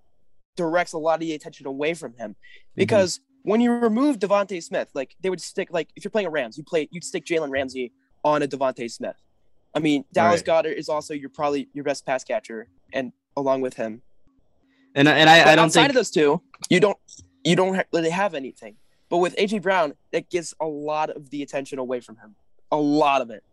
[0.55, 2.71] directs a lot of the attention away from him mm-hmm.
[2.75, 6.31] because when you remove DeVonta Smith, like they would stick like if you're playing a
[6.31, 7.91] Rams, you play you'd stick Jalen Ramsey
[8.23, 9.15] on a DeVonta Smith.
[9.75, 10.65] I mean, Dallas Right.
[10.65, 14.01] Goedert is also your probably your best pass catcher, and along with him,
[14.95, 16.97] And I- and I, I don't outside think of those two, you don't
[17.43, 18.75] you don't really have anything.
[19.09, 22.35] But with AJ Brown, that gets a lot of the attention away from him,
[22.71, 23.43] a lot of it,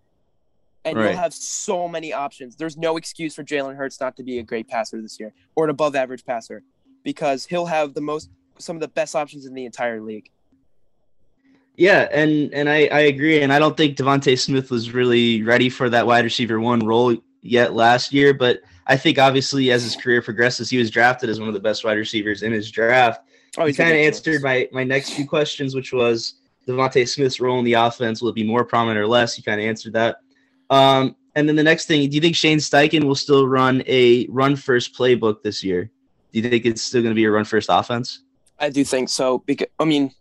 [0.84, 1.06] and Right.
[1.10, 2.56] you'll have so many options.
[2.56, 5.64] There's no excuse for Jalen Hurts not to be a great passer this year or
[5.64, 6.62] an above average passer,
[7.02, 10.30] because he'll have the most some of the best options in the entire league.
[11.76, 15.70] Yeah, and and I, I agree, and I don't think DeVonta Smith was really ready
[15.70, 18.34] for that wide receiver one role yet last year.
[18.34, 21.60] But I think obviously as his career progresses, he was drafted as one of the
[21.60, 23.22] best wide receivers in his draft.
[23.56, 26.34] Oh, a kind of answered my my next few questions, which was
[26.68, 29.38] DeVonta Smith's role in the offense will it be more prominent or less?
[29.38, 30.18] You kind of answered that.
[30.68, 34.26] Um, and then the next thing, do you think Shane Steichen will still run a
[34.28, 35.90] run first playbook this year?
[36.32, 38.22] Do you think it's still going to be a run first offense?
[38.58, 40.12] I do think so because I mean,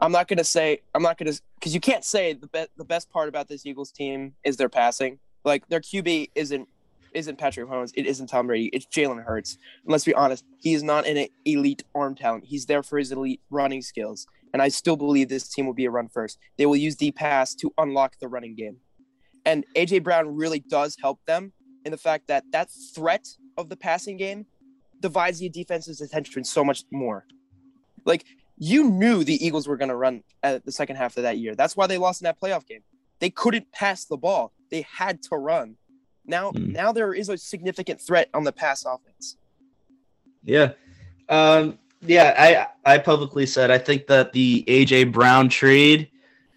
[0.00, 3.28] I'm not gonna say I'm not gonna because you can't say the the best part
[3.28, 5.18] about this Eagles team is their passing.
[5.44, 6.68] Like their QB isn't
[7.14, 9.56] isn't Patrick Mahomes, it isn't Tom Brady, it's Jalen Hurts.
[9.84, 12.44] And let's be honest, he is not an elite arm talent.
[12.44, 14.26] He's there for his elite running skills.
[14.52, 16.38] And I still believe this team will be a run first.
[16.58, 18.78] They will use the pass to unlock the running game.
[19.44, 21.52] And AJ Brown really does help them
[21.84, 24.46] in the fact that that threat of the passing game
[25.00, 27.26] divides the defense's attention so much more.
[28.04, 28.24] Like
[28.58, 31.54] you knew the Eagles were going to run at the second half of that year.
[31.54, 32.80] That's why they lost in that playoff game.
[33.18, 34.52] They couldn't pass the ball.
[34.70, 35.76] They had to run.
[36.24, 36.72] Now, Hmm.
[36.72, 39.36] now there is a significant threat on the pass offense.
[40.44, 40.72] Yeah.
[41.28, 46.08] Um, yeah, I I publicly said I think that the AJ Brown trade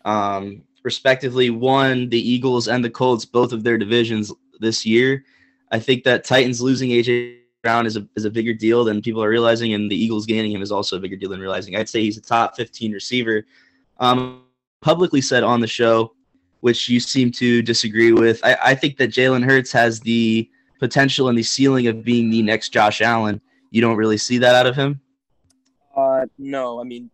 [0.05, 5.23] um, respectively won the Eagles and the Colts both of their divisions this year.
[5.71, 9.23] I think that Titans losing AJ Brown is a is a bigger deal than people
[9.23, 11.75] are realizing, and the Eagles gaining him is also a bigger deal than realizing.
[11.75, 13.45] I'd say he's a top 15 receiver.
[13.99, 14.43] Um,
[14.81, 16.13] publicly said on the show,
[16.61, 18.39] which you seem to disagree with.
[18.43, 22.41] I, I think that Jalen Hurts has the potential and the ceiling of being the
[22.41, 23.41] next Josh Allen.
[23.71, 25.01] You don't really see that out of him.
[25.95, 27.11] Uh, no, I mean,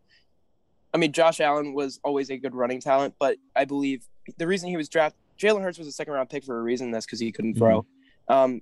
[0.94, 4.06] I mean, Josh Allen was always a good running talent, but I believe
[4.38, 6.92] the reason he was drafted, Jalen Hurts was a second round pick for a reason.
[6.92, 7.86] That's because he couldn't throw.
[8.28, 8.62] Um,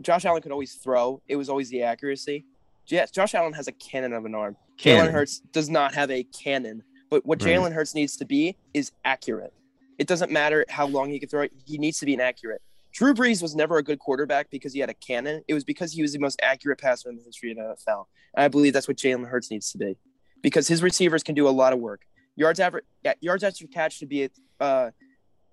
[0.00, 1.20] Josh Allen could always throw.
[1.28, 2.46] It was always the accuracy.
[2.86, 4.56] Yes, Josh Allen has a cannon of an arm.
[4.76, 5.06] Cannon.
[5.06, 6.82] Jalen Hurts does not have a cannon.
[7.10, 7.56] But what Right.
[7.56, 9.52] Jalen Hurts needs to be is accurate.
[9.98, 11.52] It doesn't matter how long he can throw it.
[11.66, 12.62] He needs to be inaccurate.
[12.92, 15.42] Drew Brees was never a good quarterback because he had a cannon.
[15.48, 18.06] It was because he was the most accurate passer in the history of the NFL.
[18.34, 19.96] And I believe that's what Jalen Hurts needs to be,
[20.42, 22.02] because his receivers can do a lot of work.
[22.36, 24.30] Yards average, yeah, yards after catch should be a,
[24.62, 24.90] uh,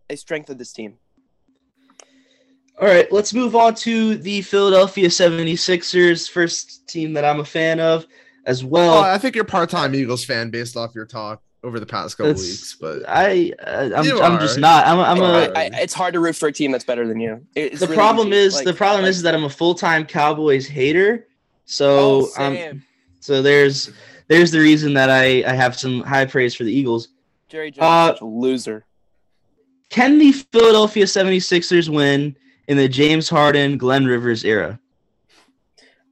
[0.09, 0.97] a strength of this team.
[2.79, 7.79] All right, let's move on to the Philadelphia 76ers, first team that I'm a fan
[7.81, 8.05] of
[8.45, 9.01] as well.
[9.01, 12.27] Well, I think you're part-time Eagles fan based off your talk over the past couple
[12.31, 14.87] That's- weeks, but I, uh, I'm, I'm just not.
[14.87, 15.49] I'm, a- I'm You a.
[15.49, 15.57] are.
[15.57, 17.45] I, I, it's hard to root for a team that's better than you.
[17.53, 18.37] It's the really problem easy.
[18.37, 21.27] is Like- the problem like- is that I'm a full time Cowboys hater.
[21.27, 22.81] oh, So um,
[23.19, 23.91] so there's
[24.29, 27.09] there's the reason that I I have some high praise for the Eagles.
[27.49, 28.85] Jerry Jones uh, such a loser.
[29.89, 32.37] Can the Philadelphia 76ers win
[32.69, 34.79] in the James Harden Glenn Rivers era?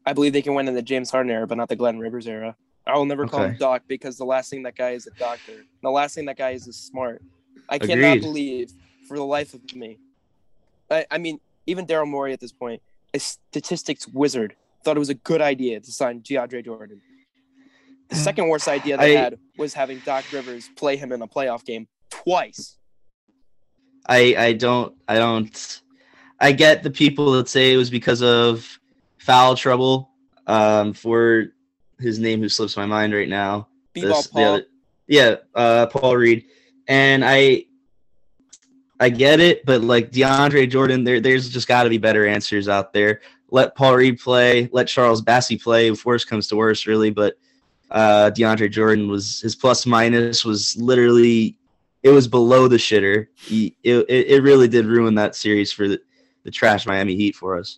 [0.06, 2.28] I believe they can win in the James Harden era, but not the Glenn Rivers
[2.28, 2.56] era.
[2.88, 5.66] I will never call him Doc because the last thing that guy is a doctor.
[5.84, 7.22] The last thing that guy is is smart.
[7.70, 7.90] I Agreed.
[7.90, 8.72] cannot believe
[9.08, 10.00] for the life of me.
[10.90, 12.82] I, I mean, even Daryl Morey at this point,
[13.14, 17.02] a statistics wizard, thought it was a good idea to sign DeAndre Jordan.
[18.10, 18.20] The mm.
[18.20, 21.66] second worst idea they I- had was having Doc Rivers play him in a playoff
[21.66, 22.78] game twice.
[24.08, 25.82] I I don't I don't
[26.40, 28.80] I get the people that say it was because of
[29.18, 30.12] foul trouble
[30.46, 31.48] um for
[32.00, 33.68] his name who slips my mind right now.
[33.94, 34.44] This- Paul.
[34.54, 34.66] other-
[35.08, 36.46] yeah, uh, Paul Reed,
[36.88, 37.66] and I,
[39.00, 42.68] I get it, but like DeAndre Jordan, there, there's just got to be better answers
[42.68, 43.22] out there.
[43.50, 45.88] Let Paul Reed play, let Charles Bassey play.
[45.90, 47.38] If worse comes to worse, really, but
[47.90, 51.58] uh, DeAndre Jordan was his plus minus was literally
[52.04, 53.28] it was below the shitter.
[53.36, 56.02] He, it, it it really did ruin that series for the,
[56.48, 57.78] the trash Miami Heat for us.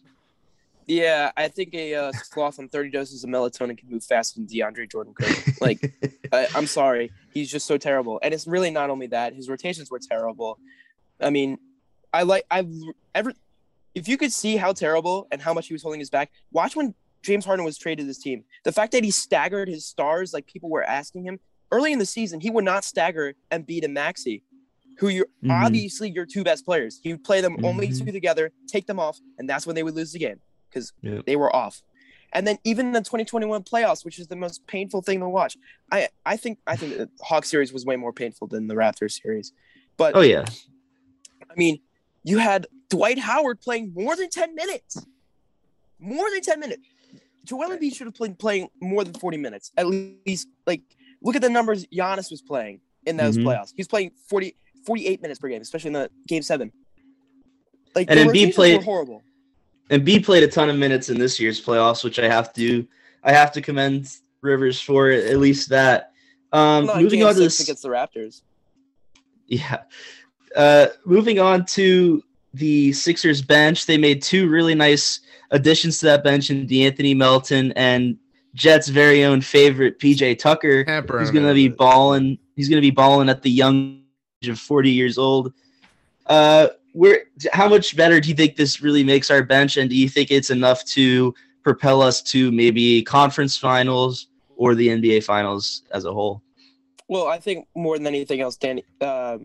[0.85, 4.47] Yeah, I think a uh, sloth on 30 doses of melatonin can move faster than
[4.47, 5.35] DeAndre Jordan could.
[5.59, 5.91] Like,
[6.31, 8.19] I, I'm sorry, he's just so terrible.
[8.21, 10.59] And it's really not only that; his rotations were terrible.
[11.19, 11.57] I mean,
[12.13, 12.71] I like I've
[13.15, 13.33] ever.
[13.95, 16.75] If you could see how terrible and how much he was holding his back, watch
[16.75, 18.43] when James Harden was traded to this team.
[18.65, 21.39] The fact that he staggered his stars, like people were asking him
[21.71, 24.43] early in the season, he would not stagger and beat a Maxey,
[24.99, 25.65] who you're Mhm.
[25.65, 26.99] obviously your two best players.
[27.05, 28.05] Would play them only Mhm.
[28.05, 31.25] two together, take them off, and that's when they would lose the game because Yep.
[31.25, 31.81] they were off.
[32.33, 35.57] And then even the 2021 playoffs, which is the most painful thing to watch.
[35.91, 39.19] I I think I think the Hawk series was way more painful than the Raptors
[39.21, 39.53] series.
[39.95, 40.45] But oh yeah,
[41.49, 41.79] I mean,
[42.23, 45.05] you had Dwight Howard playing more than 10 minutes.
[45.97, 46.81] More than 10 minutes.
[47.45, 49.71] Joel Embiid should have been playing more than 40 minutes.
[49.77, 50.81] At least, like,
[51.21, 53.43] look at the numbers Giannis was playing in those Mhm.
[53.43, 53.73] playoffs.
[53.75, 56.71] He's playing 40, 48 minutes per game, especially in the game seven.
[57.95, 59.23] Like, And the Embiid played- horrible.
[59.89, 62.87] and B played a ton of minutes in this year's playoffs, which I have to
[63.23, 64.07] I have to commend
[64.41, 66.13] Rivers for at least that.
[66.53, 68.41] Um, Not moving on to this, against the Raptors.
[69.47, 69.79] yeah.
[70.55, 75.19] Uh, moving on to the Sixers bench, they made two really nice
[75.51, 78.17] additions to that bench in De'Anthony Melton and
[78.55, 80.83] Jett's very own favorite PJ Tucker.
[80.87, 81.21] hampering.
[81.23, 82.37] He's gonna be little balling.
[82.55, 83.98] He's gonna be balling at the young age
[84.47, 85.53] of forty years old.
[86.27, 87.23] Uh, where?
[87.51, 89.75] How much better do you think this really makes our bench?
[89.75, 94.87] And do you think it's enough to propel us to maybe conference finals or the
[94.87, 96.41] NBA finals as a whole?
[97.09, 99.39] Well, I think more than anything else, Danny, uh,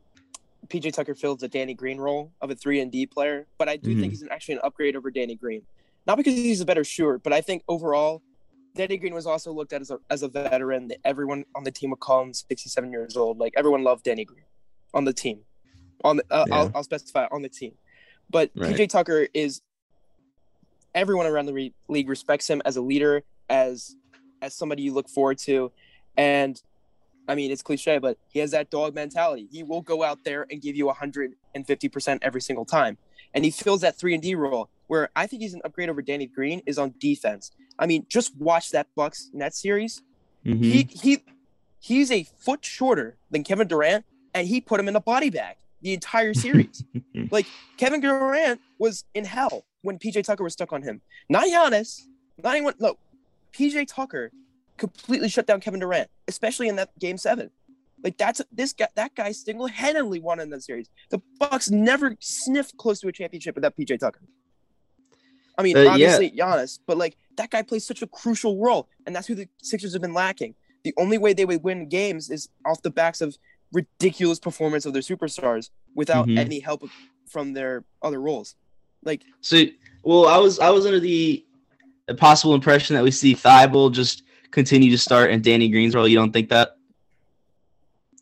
[0.68, 3.76] PJ Tucker fills the Danny Green role of a three and D player, but I
[3.76, 4.00] do Mhm.
[4.00, 5.62] think he's an, actually an upgrade over Danny Green.
[6.06, 8.22] Not because he's a better shooter, but I think overall,
[8.74, 11.70] Danny Green was also looked at as a, as a veteran that everyone on the
[11.70, 13.38] team would call him 67 years old.
[13.38, 14.44] Like everyone loved Danny Green
[14.94, 15.40] on the team.
[16.04, 16.54] On the, uh, Yeah.
[16.54, 17.72] I'll, I'll specify on the team,
[18.30, 18.74] but Right.
[18.74, 19.60] PJ Tucker is
[20.94, 23.96] everyone around the re- league respects him as a leader, as
[24.40, 25.72] as somebody you look forward to,
[26.16, 26.60] and
[27.26, 29.48] I mean, it's cliche, but he has that dog mentality.
[29.50, 32.98] He will go out there and give you 150% every single time.
[33.32, 36.02] And he fills that 3 and D role where I think he's an upgrade over
[36.02, 37.50] Danny Green is on defense.
[37.78, 40.02] I mean, just watch that Bucks net series.
[40.44, 40.62] Mhm.
[40.62, 41.22] He he
[41.80, 45.56] he's a foot shorter than Kevin Durant, and he put him in a body bag
[45.82, 46.82] the entire series.
[47.30, 51.00] like Kevin Durant was in hell when PJ Tucker was stuck on him.
[51.28, 52.02] Not Giannis,
[52.42, 52.74] not anyone.
[52.78, 52.96] No,
[53.52, 54.30] PJ Tucker
[54.76, 57.50] completely shut down Kevin Durant, especially in that game seven.
[58.02, 58.88] Like that's this guy.
[58.96, 60.88] That guy single-handedly won in that series.
[61.10, 64.20] The Bucks never sniffed close to a championship without PJ Tucker.
[65.56, 65.90] I mean, Uh, yeah.
[65.90, 69.48] obviously Giannis, but like that guy plays such a crucial role, and that's who the
[69.62, 70.54] Sixers have been lacking.
[70.82, 73.38] The only way they would win games is off the backs of
[73.74, 76.38] ridiculous performance of their superstars without Mhm.
[76.38, 76.84] any help
[77.26, 78.54] from their other roles.
[79.04, 79.64] Like So,
[80.02, 81.44] well, I was I was under the
[82.16, 86.06] possible impression that we see Thybulle just continue to start and Danny Green's role.
[86.08, 86.76] You don't think that?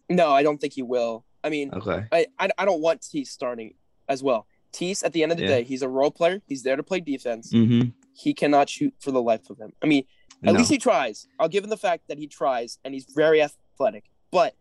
[0.08, 1.24] No, I don't think he will.
[1.44, 2.04] I mean, Okay.
[2.12, 3.74] I, I, I don't want Tease starting
[4.08, 4.46] as well.
[4.72, 5.50] Tease, at the end of the Yeah.
[5.58, 6.40] day, he's a role player.
[6.46, 7.52] He's there to play defense.
[7.52, 7.90] Mm-hmm.
[8.14, 9.72] He cannot shoot for the life of him.
[9.82, 10.04] I mean,
[10.44, 10.58] at No.
[10.58, 11.26] least he tries.
[11.38, 14.04] I'll give him the fact that he tries and he's very athletic.
[14.30, 14.54] But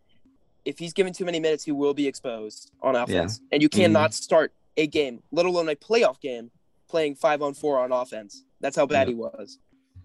[0.66, 3.42] if he's given too many minutes, he will be exposed on offense.
[3.52, 3.82] And you Mm-hmm.
[3.82, 6.52] cannot start a game, let alone a playoff game,
[6.90, 8.44] playing five on four on offense.
[8.60, 9.12] That's how bad Yeah.
[9.12, 9.58] he was.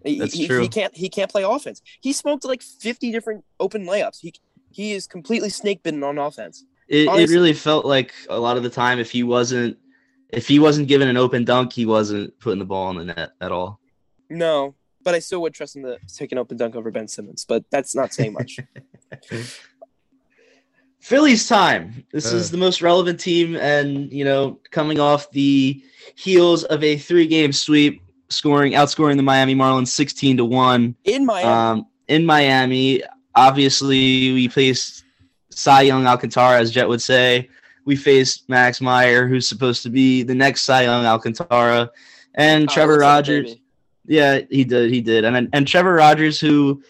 [0.04, 0.60] He, That's he, true.
[0.62, 1.82] he can't he can't play offense.
[2.00, 4.18] He smoked like 50 different open layups.
[4.20, 4.34] He
[4.70, 6.64] he is completely snake bitten on offense.
[6.88, 9.78] It, it really felt like a lot of the time if he wasn't
[10.30, 13.30] if he wasn't given an open dunk, he wasn't putting the ball in the net
[13.40, 13.80] at all.
[14.30, 17.44] No, but I still would trust him to take an open dunk over Ben Simmons,
[17.48, 18.58] but that's not saying much.
[21.06, 22.04] Phillies time.
[22.12, 22.36] This Uh.
[22.36, 25.80] is the most relevant team, and you know, coming off the
[26.16, 30.96] heels of a three-game sweep, scoring outscoring the Miami Marlins sixteen to one.
[31.04, 33.02] In Miami, Um, in Miami,
[33.36, 35.04] obviously, we faced
[35.50, 37.48] Cy Young Alcantara, as Jett would say.
[37.84, 41.88] We faced Max Meyer, who's supposed to be the next Cy Young Alcantara,
[42.34, 43.56] and oh, Trevor looks like Rogers.
[44.08, 44.90] Yeah, he did.
[44.90, 45.24] He did.
[45.24, 46.82] And and Trevor Rogers, who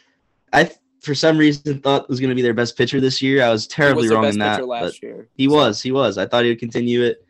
[0.54, 3.42] I th- for some reason thought was going to be their best pitcher this year.
[3.42, 4.66] I was terribly was wrong in that.
[4.66, 5.28] last year.
[5.34, 5.80] he was.
[5.80, 6.18] He was.
[6.18, 7.24] I thought he would continue it.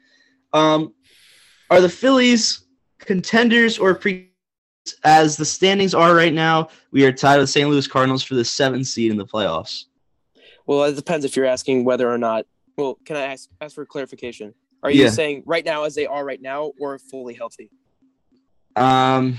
[0.52, 0.94] Um,
[1.70, 2.64] are the Phillies
[2.98, 4.30] contenders or pre?
[5.02, 7.68] As the standings are right now, we are tied with St.
[7.68, 9.86] Louis Cardinals for the seventh seed in the playoffs.
[10.64, 12.46] Well, it depends if you're asking whether or not.
[12.76, 14.54] Well, can I ask ask for clarification?
[14.84, 15.10] Are you Yeah.
[15.10, 17.68] saying right now as they are right now, or fully healthy?
[18.76, 19.38] Um,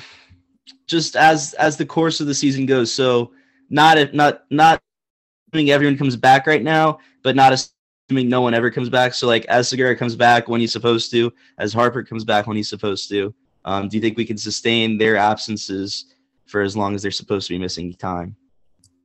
[0.86, 2.92] just as as the course of the season goes.
[2.92, 3.32] So
[3.70, 4.82] not if not not
[5.52, 9.14] assuming everyone comes back right now, but not assuming no one ever comes back.
[9.14, 12.58] So like as Segura comes back when he's supposed to, as Harper comes back when
[12.58, 13.34] he's supposed to.
[13.66, 16.06] Um, do you think we can sustain their absences
[16.46, 18.36] for as long as they're supposed to be missing time?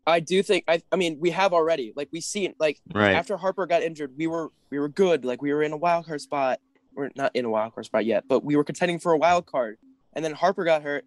[0.07, 0.65] I do think.
[0.67, 1.93] I, I mean, we have already.
[1.95, 3.15] Like we see, like Right.
[3.15, 5.25] after Harper got injured, we were we were good.
[5.25, 6.61] Like we were in a wild card spot.
[6.95, 9.47] We're not in a wild card spot yet, but we were contending for a wild
[9.47, 9.79] card.
[10.13, 11.05] And then Harper got hurt,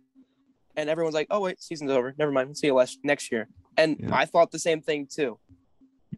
[0.78, 2.14] and everyone's like, "Oh wait, season's over.
[2.18, 2.48] Never mind.
[2.50, 4.16] We'll see you last, next year." And Yeah.
[4.16, 5.38] I thought the same thing too.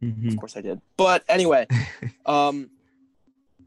[0.02, 0.28] Mhm.
[0.34, 0.82] Of course I did.
[0.96, 1.68] But anyway,
[2.26, 2.70] um,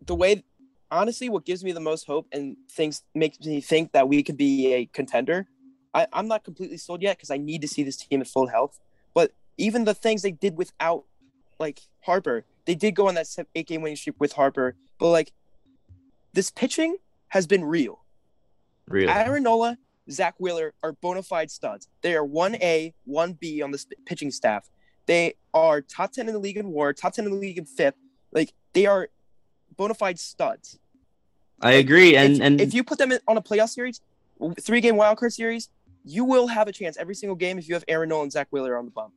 [0.07, 0.45] the way,
[0.91, 4.37] honestly, what gives me the most hope and things makes me think that we could
[4.37, 5.49] be a contender.
[5.93, 8.47] I, I'm not completely sold yet because I need to see this team at full
[8.47, 8.79] health.
[9.13, 11.05] But even the things they did without,
[11.59, 13.27] like Harper, they did go on that
[13.57, 14.77] eight game winning streak with Harper.
[14.99, 15.33] But like,
[16.33, 16.99] this pitching
[17.29, 18.05] has been real.
[18.87, 19.09] Really.
[19.09, 19.79] Aaron Nola,
[20.11, 21.89] Zack Wheeler are bona fide studs.
[22.03, 24.69] They are 1A, 1B on the pitching staff.
[25.07, 27.65] They are top 10 in the league in war, top 10 in the league in
[27.65, 27.97] FIP.
[28.33, 29.09] Like, they are
[29.77, 30.79] bona fide studs.
[31.61, 32.17] I agree.
[32.17, 34.01] And if, and if you put them in, on a playoff series,
[34.61, 35.69] three game wildcard series,
[36.05, 38.49] you will have a chance every single game if you have Aaron Nola and Zack
[38.51, 39.13] Wheeler on the bump.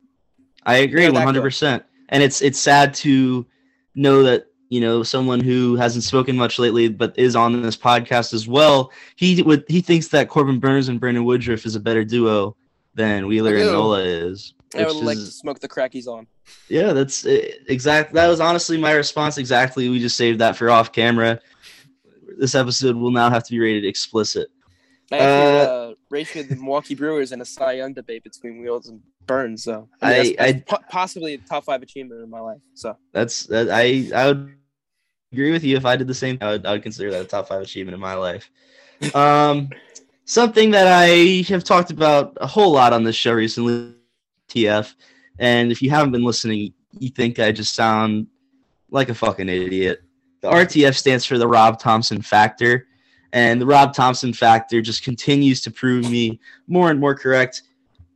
[0.64, 1.46] I agree They're one that hundred good.
[1.46, 1.84] percent.
[2.10, 3.46] And it's it's sad to
[3.94, 8.32] know that you know someone who hasn't spoken much lately, but is on this podcast
[8.32, 8.90] as well.
[9.16, 12.56] He would he thinks that Corbin Burnes and Brandon Woodruff is a better duo
[12.94, 13.66] than Wheeler and.
[13.66, 14.54] Nola is.
[14.76, 16.26] I would like to smoke the crack he's on.
[16.68, 18.14] yeah, that's exactly.
[18.14, 19.38] That was honestly my response.
[19.38, 19.88] Exactly.
[19.88, 21.40] We just saved that for off camera.
[22.38, 24.48] This episode will now have to be rated explicit.
[25.12, 28.88] I actually Uh, uh, rated the Milwaukee Brewers in a Cy Young debate between Wheels
[28.88, 29.64] and Burnes.
[29.64, 32.60] So I mean, I- that's I- po- possibly a top five achievement in my life.
[32.74, 33.66] So That's that.
[33.70, 34.54] I I would
[35.32, 36.38] agree with you if I did the same.
[36.40, 38.50] I would, I would consider that a top five achievement in my life.
[39.14, 39.68] Um,
[40.24, 43.92] something that I have talked about a whole lot on this show recently,
[44.48, 44.94] TF.
[45.40, 48.28] And if you haven't been listening, you think I just sound
[48.90, 49.98] like a fucking idiot.
[50.42, 52.86] The RTF stands for the Rob Thomson Factor,
[53.34, 57.62] and the Rob Thomson Factor just continues to prove me more and more correct.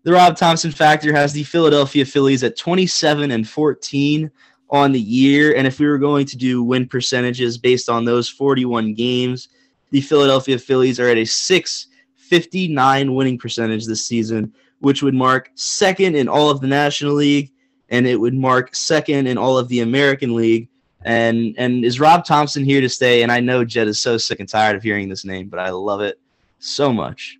[0.05, 4.31] The Rob Thomson Factor has the Philadelphia Phillies at 27 and 14
[4.71, 5.57] on the year.
[5.57, 9.49] And if we were going to do win percentages based on those 41 games,
[9.91, 16.14] the Philadelphia Phillies are at a 659 winning percentage this season, which would mark second
[16.14, 17.51] in all of the National League
[17.89, 20.69] and it would mark second in all of the American League.
[21.05, 23.22] And and is Rob Thomson here to stay?
[23.22, 25.70] And I know Jett is so sick and tired of hearing this name, but I
[25.70, 26.18] love it
[26.59, 27.38] so much.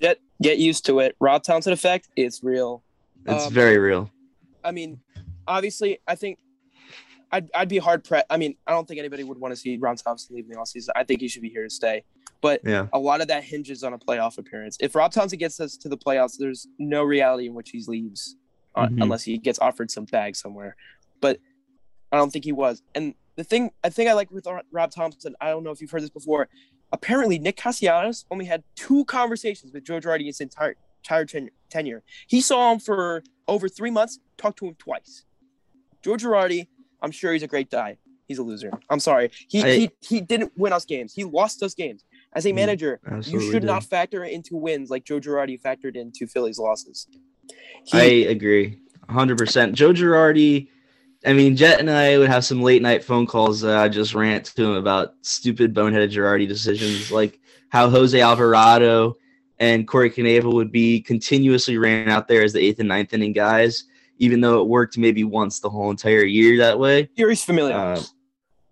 [0.00, 1.16] Get get used to it.
[1.20, 2.82] Rob Thomson effect is real.
[3.26, 4.10] It's Um, very real.
[4.62, 5.00] I mean,
[5.46, 6.38] obviously, I think
[7.32, 8.26] I'd, I'd be hard pressed.
[8.30, 10.56] I mean, I don't think anybody would want to see Rob Thomson leave in the
[10.56, 10.90] offseason.
[10.94, 12.04] I think he should be here to stay.
[12.40, 12.86] But Yeah.
[12.92, 14.76] a lot of that hinges on a playoff appearance.
[14.80, 18.36] If Rob Thomson gets us to the playoffs, there's no reality in which he leaves
[18.76, 19.02] uh, Mhm.
[19.02, 20.76] unless he gets offered some bag somewhere.
[21.20, 21.40] But
[22.14, 22.80] I don't think he was.
[22.94, 25.90] And the thing I think I like with Rob Thomson, I don't know if you've
[25.90, 26.48] heard this before.
[26.92, 32.04] Apparently, Nick Castellanos only had two conversations with Joe Girardi his entire entire ten- tenure.
[32.28, 35.24] He saw him for over three months, talked to him twice.
[36.02, 36.68] Joe Girardi,
[37.02, 37.98] I'm sure he's a great guy.
[38.28, 38.70] He's a loser.
[38.88, 39.30] I'm sorry.
[39.48, 41.12] He I- he, he didn't win us games.
[41.12, 42.04] He lost us games.
[42.32, 43.66] As a Mm, manager, you should did.
[43.66, 47.08] not factor into wins like Joe Girardi factored into Philly's losses.
[47.84, 49.74] He, I agree, hundred percent.
[49.74, 50.68] Joe Girardi.
[51.26, 53.62] I mean, Jett and I would have some late night phone calls.
[53.62, 59.16] That I just rant to him about stupid boneheaded Girardi decisions, like how Jose Alvarado
[59.58, 63.32] and Corey Knebel would be continuously ran out there as the eighth and ninth inning
[63.32, 63.84] guys,
[64.18, 67.08] even though it worked maybe once the whole entire year that way.
[67.14, 67.74] He's familiar.
[67.74, 68.02] Uh,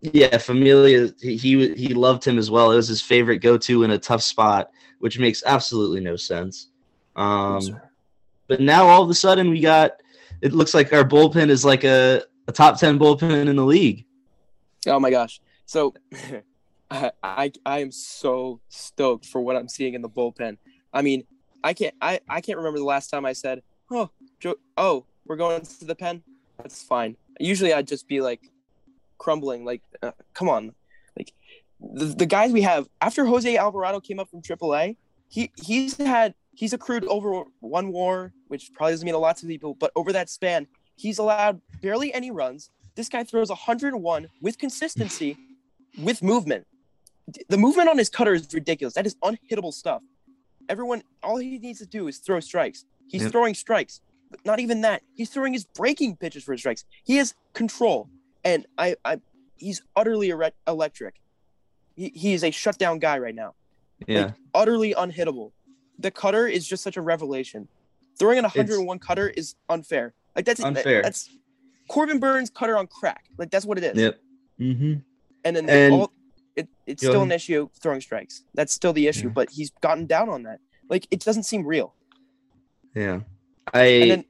[0.03, 2.73] yeah, Familia, he, he he loved him as well.
[2.73, 6.71] It was his favorite go-to in a tough spot, which makes absolutely no sense.
[7.15, 7.81] Um,
[8.49, 9.93] but now all of a sudden we got
[10.41, 14.05] it looks like our bullpen is like a, a top 10 bullpen in the league
[14.87, 15.41] Oh my gosh.
[15.67, 15.95] So
[16.91, 20.59] I, I I am so stoked for what I'm seeing in the bullpen.
[20.93, 21.25] I mean,
[21.63, 25.37] I can't I, I can't remember the last time I said, "Oh, Joe, oh, we're
[25.37, 26.23] going to the pen."
[26.59, 27.17] That's fine.
[27.41, 28.51] Usually I'd just be like
[29.19, 30.75] crumbling like uh, come on.
[31.17, 31.33] Like
[31.81, 34.97] the, the guys we have after Jose Alvarado came up from AAA,
[35.29, 39.47] he he's had he's accrued over one war, which probably doesn't mean a lot to
[39.47, 40.67] people, but over that span,
[40.97, 42.71] he's allowed barely any runs.
[42.95, 45.37] This guy throws 101 with consistency,
[45.99, 46.67] with movement.
[47.49, 48.95] The movement on his cutter is ridiculous.
[48.95, 50.03] That is unhittable stuff.
[50.69, 52.85] Everyone, all he needs to do is throw strikes.
[53.09, 53.33] He's Yep.
[53.33, 55.03] throwing strikes, but not even that.
[55.15, 56.85] He's throwing his breaking pitches for his strikes.
[57.05, 58.09] He has control,
[58.45, 59.21] and I, I
[59.57, 60.33] he's utterly
[60.67, 61.21] electric.
[61.97, 63.55] He, he is a shutdown guy right now
[64.07, 65.53] yeah utterly unhittable.
[65.99, 67.69] The cutter is just such a revelation.
[68.19, 70.15] Throwing an 101 cutter is unfair.
[70.37, 71.03] Like that's Unfair.
[71.03, 71.31] That's
[71.89, 73.25] Corbin Burnes cutter on crack.
[73.39, 73.97] Like that's what it is.
[74.01, 74.21] yep
[74.61, 74.95] mm-hmm.
[75.45, 76.13] And then And- all,
[76.55, 77.29] it, it's still ahead.
[77.29, 78.45] an issue throwing strikes.
[78.55, 79.29] That's still the issue.
[79.29, 79.33] Yeah.
[79.35, 80.61] But he's gotten down on that.
[80.89, 81.95] Like it doesn't seem real.
[82.95, 83.21] yeah
[83.73, 84.25] i And then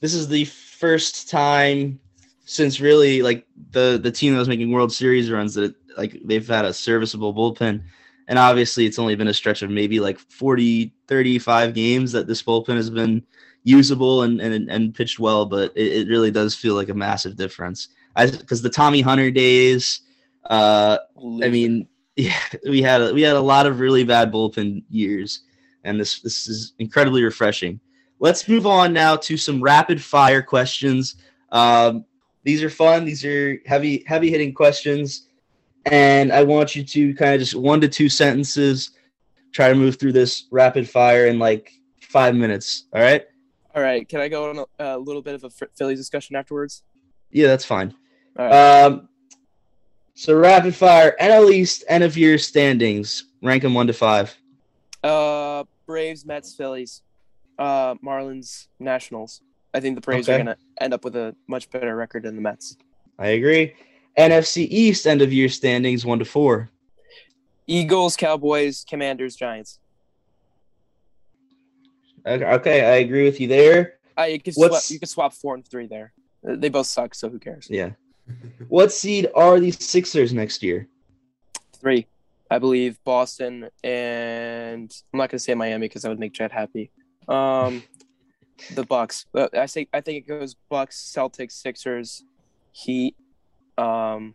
[0.00, 1.98] this is the first time
[2.44, 6.46] since really like the the team that was making world series runs that like they've
[6.46, 7.82] had a serviceable bullpen
[8.28, 12.42] and obviously it's only been a stretch of maybe like 40 35 games that this
[12.42, 13.22] bullpen has been
[13.66, 17.36] usable and and, and pitched well but it, it really does feel like a massive
[17.36, 20.00] difference because the tommy hunter days
[20.48, 20.98] uh
[21.42, 21.86] i mean
[22.16, 22.38] yeah
[22.68, 25.42] we had a, we had a lot of really bad bullpen years
[25.84, 27.80] and this this is incredibly refreshing
[28.18, 31.16] let's move on now to some rapid fire questions.
[31.52, 32.04] Um,
[32.44, 33.04] these are fun.
[33.04, 35.28] These are heavy heavy hitting questions,
[35.86, 38.90] and I want you to kind of just one to two sentences.
[39.52, 42.84] Try to move through this rapid fire in like five minutes.
[42.92, 43.24] All right?
[43.76, 44.08] All right.
[44.08, 46.82] Can I go on a, a little bit of a Phillies discussion afterwards?
[47.30, 47.94] Yeah, that's fine.
[48.38, 48.84] All right.
[48.84, 49.08] Um,
[50.14, 53.24] so rapid fire NL East end of year standings.
[53.42, 54.34] Rank them one to five.
[55.04, 57.02] Uh, Braves, Mets, Phillies,
[57.58, 59.42] uh, Marlins, Nationals.
[59.74, 62.40] I think the Braves are gonna end up with a much better record than the
[62.40, 62.78] Mets.
[63.18, 63.74] I agree.
[64.16, 66.70] NFC East end of year standings one to four.
[67.66, 69.80] Eagles, Cowboys, Commanders, Giants.
[72.26, 73.94] Okay, I agree with you there.
[74.16, 76.12] I you can swap, you could swap four and three there.
[76.46, 77.68] Uh, They both suck, so who cares?
[77.70, 77.90] Yeah.
[78.68, 80.88] What seed are the Sixers next year?
[81.74, 82.06] Three,
[82.50, 86.90] I believe Boston and I'm not gonna say Miami because that would make Jett happy.
[87.28, 87.82] Um,
[88.74, 89.26] the Bucks.
[89.34, 92.24] Uh, I say I think it goes Bucks, Celtics, Sixers,
[92.72, 93.14] Heat.
[93.78, 94.34] Um,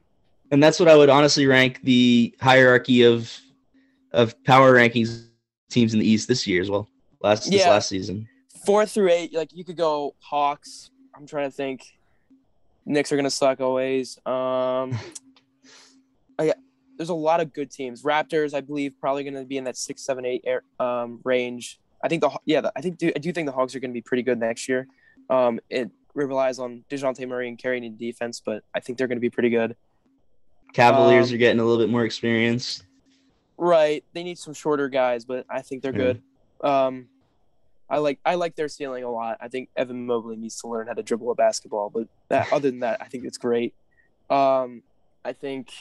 [0.51, 3.35] And that's what I would honestly rank the hierarchy of
[4.13, 5.27] of power rankings
[5.69, 6.87] teams in the East this year as well.
[7.23, 7.69] Last this Yeah.
[7.69, 8.27] last season.
[8.65, 10.91] four through eight, like you could go Hawks.
[11.15, 11.97] I'm trying to think.
[12.85, 14.17] Knicks are gonna suck always.
[14.25, 14.97] Um,
[16.39, 16.53] I,
[16.97, 18.03] there's a lot of good teams.
[18.03, 21.79] Raptors, I believe, probably gonna be in that six, seven, eight air, um, range.
[22.03, 23.93] I think the yeah, the, I think do, I do think the Hawks are gonna
[23.93, 24.87] be pretty good next year.
[25.29, 29.19] Um, it relies on Dejounte Murray and carrying the defense, but I think they're gonna
[29.19, 29.75] be pretty good.
[30.73, 32.83] Cavaliers Um, are getting a little bit more experience.
[33.57, 35.97] Right, they need some shorter guys, but I think they're Yeah.
[35.97, 36.21] good.
[36.63, 37.07] Um,
[37.89, 39.37] I like I like their ceiling a lot.
[39.41, 42.71] I think Evan Mobley needs to learn how to dribble a basketball, but that, other
[42.71, 43.73] than that, I think it's great.
[44.29, 44.81] Um,
[45.25, 45.71] I think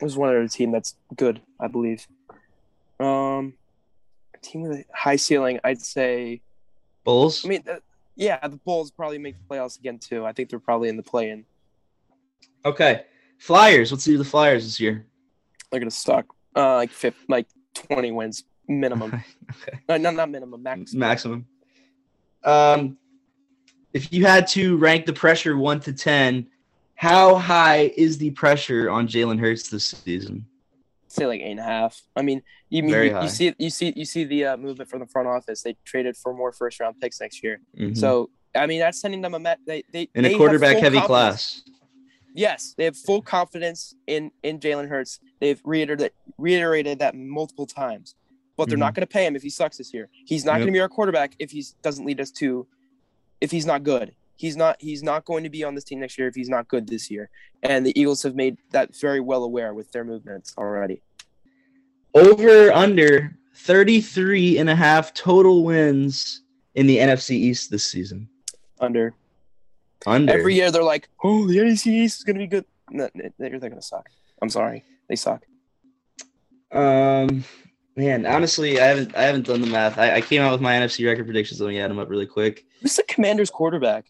[0.00, 1.42] there's one other team that's good.
[1.60, 2.06] I believe.
[2.98, 3.52] Um,
[4.34, 5.60] a team with a high ceiling.
[5.62, 6.40] I'd say.
[7.04, 7.44] Bulls.
[7.44, 7.76] I mean, uh,
[8.16, 10.24] yeah, the Bulls probably make the playoffs again too.
[10.24, 11.44] I think they're probably in the play-in.
[12.64, 13.04] Okay.
[13.38, 13.92] Flyers.
[13.92, 15.06] Let's see the Flyers this year.
[15.70, 16.34] They're gonna suck.
[16.56, 19.22] Uh, like fifth, like twenty wins minimum.
[19.62, 19.78] okay.
[19.88, 20.92] Uh, no, not minimum, max.
[20.94, 21.46] Maximum.
[22.44, 22.98] Um,
[23.92, 26.46] if you had to rank the pressure one to ten,
[26.94, 30.46] how high is the pressure on Jalen Hurts this season?
[31.08, 32.02] Say like eight and a half.
[32.14, 35.00] I mean, you mean you, you see you see you see the uh, movement from
[35.00, 35.62] the front office.
[35.62, 37.60] They traded for more first round picks next year.
[37.78, 37.96] Mhm.
[37.96, 39.60] So I mean, that's sending them a met.
[39.66, 41.06] They they in a quarterback heavy confidence.
[41.06, 41.62] class.
[42.34, 45.18] Yes, they have full confidence in in Jalen Hurts.
[45.40, 48.14] They've reiterated reiterated that multiple times.
[48.58, 50.10] But they're not going to pay him if he sucks this year.
[50.12, 50.58] He's not Mm-hmm.
[50.58, 50.66] Yep.
[50.66, 52.66] going to be our quarterback if he doesn't lead us to
[53.40, 54.14] if he's not good.
[54.36, 56.68] He's not he's not going to be on this team next year if he's not
[56.68, 57.30] good this year.
[57.62, 61.02] And the Eagles have made that very well aware with their movements already.
[62.14, 66.42] Over under 33 and a half total wins
[66.74, 68.28] in the NFC East this season.
[68.80, 69.14] Under
[70.06, 70.32] Under.
[70.32, 73.32] every year they're like, "Oh, the NFC East is going to be good." No, they're,
[73.38, 74.08] they're going to suck.
[74.42, 74.84] I'm sorry.
[75.08, 75.44] They suck.
[76.70, 77.44] Um,
[77.98, 79.98] man, honestly, I haven't I haven't done the math.
[79.98, 81.60] I, I came out with my NFC record predictions.
[81.60, 82.64] Let me add them up really quick.
[82.80, 84.06] Who's the Commanders quarterback?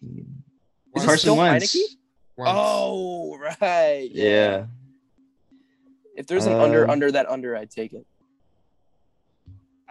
[0.00, 1.76] Is it Carson Wentz.
[2.38, 4.08] Oh, right.
[4.12, 4.66] Yeah.
[6.16, 8.06] If there's an under Um, under that under, I'd take it.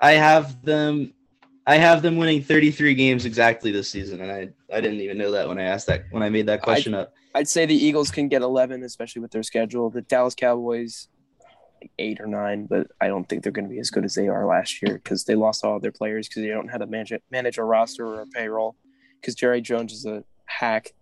[0.02, 1.14] I have them.
[1.68, 5.32] I have them winning 33 games exactly this season, and I I didn't even know
[5.32, 7.14] that when I asked that when I made that question up.
[7.34, 9.90] I'd say the Eagles can get 11, especially with their schedule.
[9.90, 11.10] The Dallas Cowboys,
[12.00, 14.28] eight or nine, but I don't think they're going to be as good as they
[14.28, 16.88] are last year because they lost all their players because they don't know how to
[16.88, 18.76] manage manage a roster or a payroll.
[19.20, 20.94] Because Jerry Jones is a hack.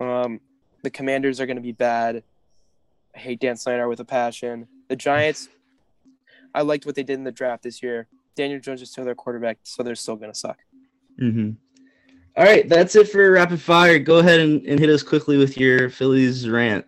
[0.00, 0.40] Um,
[0.82, 2.22] the Commanders are going to be bad.
[3.14, 4.68] I hate Dan Snyder with a passion.
[4.88, 5.48] The Giants,
[6.54, 8.06] I liked what they did in the draft this year.
[8.36, 10.58] Daniel Jones is still their quarterback, so they're still going to suck.
[11.20, 11.50] Mm-hmm.
[12.36, 13.98] All right, that's it for rapid fire.
[13.98, 16.86] Go ahead and, and hit us quickly with your Phillies rant.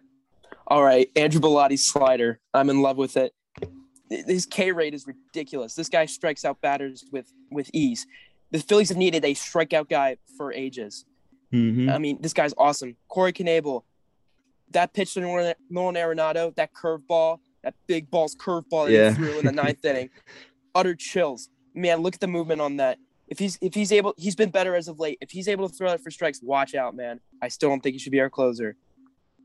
[0.70, 2.38] All right, Andrew Bellatti's slider.
[2.54, 3.32] I'm in love with it.
[4.08, 5.74] His K rate is ridiculous.
[5.74, 8.06] This guy strikes out batters with with ease.
[8.52, 11.04] The Phillies have needed a strikeout guy for ages.
[11.52, 11.90] Mm-hmm.
[11.90, 12.96] I mean, this guy's awesome.
[13.08, 13.82] Corey Knebel,
[14.70, 15.54] that pitch to Nolan
[15.94, 19.10] Arenado, that curveball, that big balls curveball that Yeah.
[19.10, 20.10] he threw in the ninth inning,
[20.74, 21.48] utter chills.
[21.74, 22.98] Man, look at the movement on that.
[23.28, 25.18] If he's if he's able, he's been better as of late.
[25.20, 27.20] If he's able to throw it for strikes, watch out, man.
[27.40, 28.76] I still don't think he should be our closer.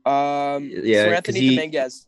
[0.06, 2.06] Um, Yeah, Seranthony he- Dominguez.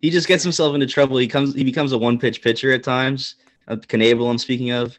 [0.00, 1.16] He just gets himself into trouble.
[1.16, 1.54] He comes.
[1.54, 3.34] He becomes a one pitch pitcher at times.
[3.66, 4.96] Uh, Knebel, I'm speaking of.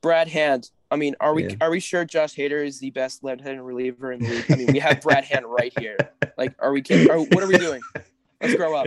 [0.00, 0.70] Brad Hand.
[0.90, 1.54] I mean, are we Yeah.
[1.60, 4.44] are we sure Josh Hader is the best left-handed reliever in the league?
[4.50, 5.96] I mean, we have Brad Hand right here.
[6.38, 7.10] Like, are we kidding?
[7.10, 7.82] Are, what are we doing?
[8.40, 8.86] Let's grow up.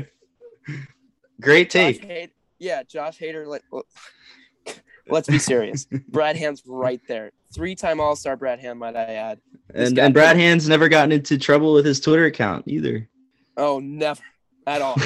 [1.39, 2.01] Great Josh take.
[2.07, 3.45] Hader, yeah, Josh Hader.
[3.45, 3.86] Like, well,
[5.08, 5.86] let's be serious.
[6.10, 7.32] Brad Hand's right there.
[7.53, 9.39] Three-time All-Star Brad Hand, might I add.
[9.70, 13.08] This And, and Brad Hand's never gotten into trouble with his Twitter account either.
[13.58, 14.22] Oh, never
[14.68, 14.97] at all.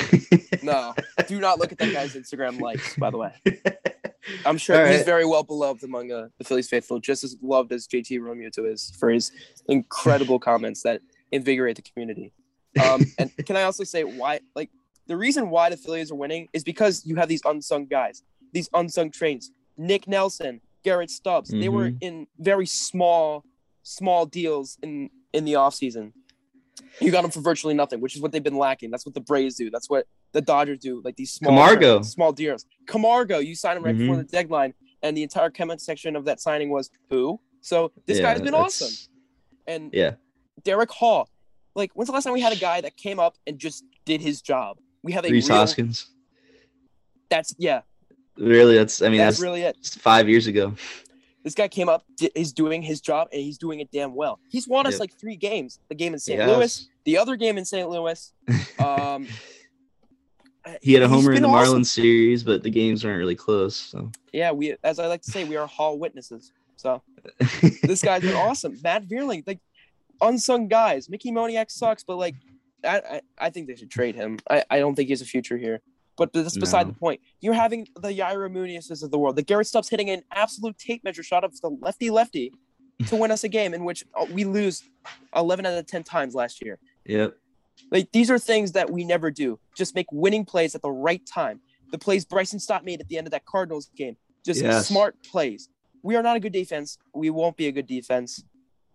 [0.61, 0.93] No,
[1.27, 2.95] do not look at that guy's Instagram likes.
[2.97, 3.33] By the way,
[4.45, 7.71] I'm sure All he's very well beloved among uh, the Phillies faithful, just as loved
[7.71, 9.31] as JT Realmuto is for his
[9.69, 12.33] incredible comments that invigorate the community.
[12.83, 14.41] Um, and can I also say why?
[14.53, 14.69] Like
[15.07, 18.69] the reason why the Phillies are winning is because you have these unsung guys, these
[18.73, 19.51] unsung trains.
[19.79, 21.49] Nick Nelson, Garrett Stubbs.
[21.49, 21.97] They were mm-hmm.
[22.01, 23.45] in very small,
[23.81, 26.11] small deals in in the offseason.
[26.99, 28.91] You got them for virtually nothing, which is what they've been lacking.
[28.91, 29.69] That's what the Braves do.
[29.69, 31.01] That's what the Dodgers do.
[31.03, 32.01] Like these small Camargo.
[32.01, 32.65] small deals.
[32.87, 34.23] Camargo, you signed him right before mm-hmm.
[34.23, 37.39] the deadline, and the entire comment section of that signing was who.
[37.61, 39.13] So this Yeah, guy's been that's- awesome.
[39.67, 40.15] And Yeah.
[40.63, 41.29] Darick Hall,
[41.75, 44.19] like when's the last time we had a guy that came up and just did
[44.19, 44.77] his job?
[45.03, 46.09] We have a Rhys real, Hoskins.
[47.29, 47.81] That's yeah,
[48.39, 49.01] Really, that's.
[49.01, 49.77] I mean, that's that's, really it.
[49.99, 50.73] five years ago.
[51.43, 52.03] This guy came up,
[52.35, 54.39] is doing his job, and he's doing it damn well.
[54.49, 54.99] He's won us Yep.
[54.99, 55.79] like three games.
[55.87, 56.37] The game in St.
[56.37, 56.49] Yes.
[56.49, 57.89] Louis, the other game in St.
[57.89, 58.33] Louis.
[58.79, 59.27] Um,
[60.81, 61.79] He had a homer in the awesome.
[61.81, 63.75] Marlins series, but the games weren't really close.
[63.75, 66.51] So Yeah, we, as I like to say, we are hall witnesses.
[66.75, 67.01] So
[67.83, 68.77] this guy's been awesome.
[68.83, 69.59] Matt Vierling, like
[70.21, 71.09] unsung guys.
[71.09, 72.35] Mickey Moniak sucks, but like
[72.83, 74.39] I, I, I think they should trade him.
[74.49, 75.81] I, I don't think he has a future here.
[76.19, 76.91] But that's beside No.
[76.93, 77.21] the point.
[77.39, 79.35] You're having the Yairo Muñozes of the world.
[79.37, 82.51] The Garrett Stubbs hitting an absolute tape measure shot of the lefty lefty
[83.07, 84.83] to win us a game in which uh, we lose
[85.35, 86.77] 11 out of 10 times last year.
[87.05, 87.35] yep.
[87.91, 89.57] Like these are things that we never do.
[89.75, 91.61] Just make winning plays at the right time.
[91.91, 94.17] The plays Bryson Stott made at the end of that Cardinals game.
[94.45, 94.87] Just Yes.
[94.87, 95.69] smart plays.
[96.03, 96.97] We are not a good defense.
[97.15, 98.43] We won't be a good defense.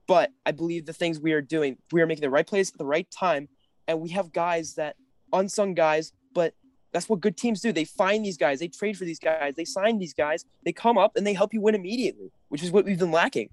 [0.07, 2.77] But I believe the things we are doing, we are making the right plays at
[2.77, 3.49] the right time.
[3.89, 4.97] And we have guys that,
[5.33, 6.53] unsung guys, but
[6.95, 7.73] that's what good teams do.
[7.73, 10.97] They find these guys, they trade for these guys, they sign these guys, they come
[10.97, 13.51] up and they help you win immediately, which is what we've been lacking.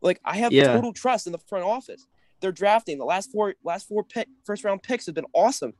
[0.00, 0.72] Like I have Yeah.
[0.72, 2.06] total trust in the front office.
[2.40, 5.74] They're drafting the last four last four pick first round picks have been awesome.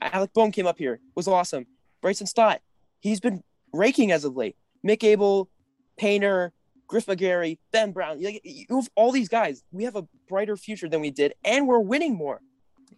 [0.00, 1.66] Alec Bohm came up here, was awesome.
[2.00, 2.60] Bryson Stott,
[3.00, 4.56] he's been raking as of late.
[4.84, 5.48] Mick Abel,
[5.96, 6.52] Painter,
[6.86, 8.22] Griff McGarry, Ben Brown.
[8.22, 9.62] Like, you have all these guys.
[9.72, 12.40] We have a brighter future than we did, and we're winning more.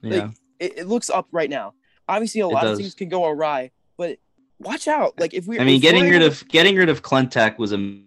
[0.03, 0.31] Yeah.
[0.59, 1.75] It, it looks up right now.
[2.09, 4.19] Obviously, a lot of things can go awry, but
[4.59, 5.19] watch out.
[5.19, 8.01] Like if we, I mean, getting rid of getting rid of Klentak was a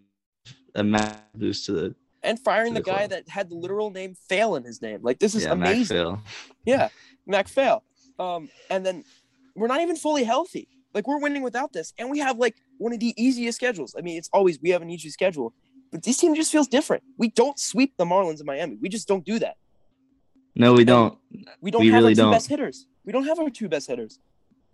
[0.75, 4.15] a massive boost to the and firing the the guy that had the literal name
[4.27, 4.99] fail in his name.
[5.01, 6.21] Like this is yeah, amazing.
[6.65, 6.89] Yeah,
[7.25, 7.83] MacPhail.
[8.17, 9.03] Um, and then
[9.55, 10.67] we're not even fully healthy.
[10.93, 13.95] Like we're winning without this, and we have like one of the easiest schedules.
[13.97, 15.53] I mean, it's always we have an easy schedule,
[15.91, 17.03] but this team just feels different.
[17.17, 18.77] We don't sweep the Marlins in Miami.
[18.81, 19.57] We just don't do that.
[20.55, 21.17] No, we don't.
[21.61, 22.31] We don't We have really our 2 don't.
[22.31, 22.85] best hitters.
[23.05, 24.19] We don't have our two best hitters.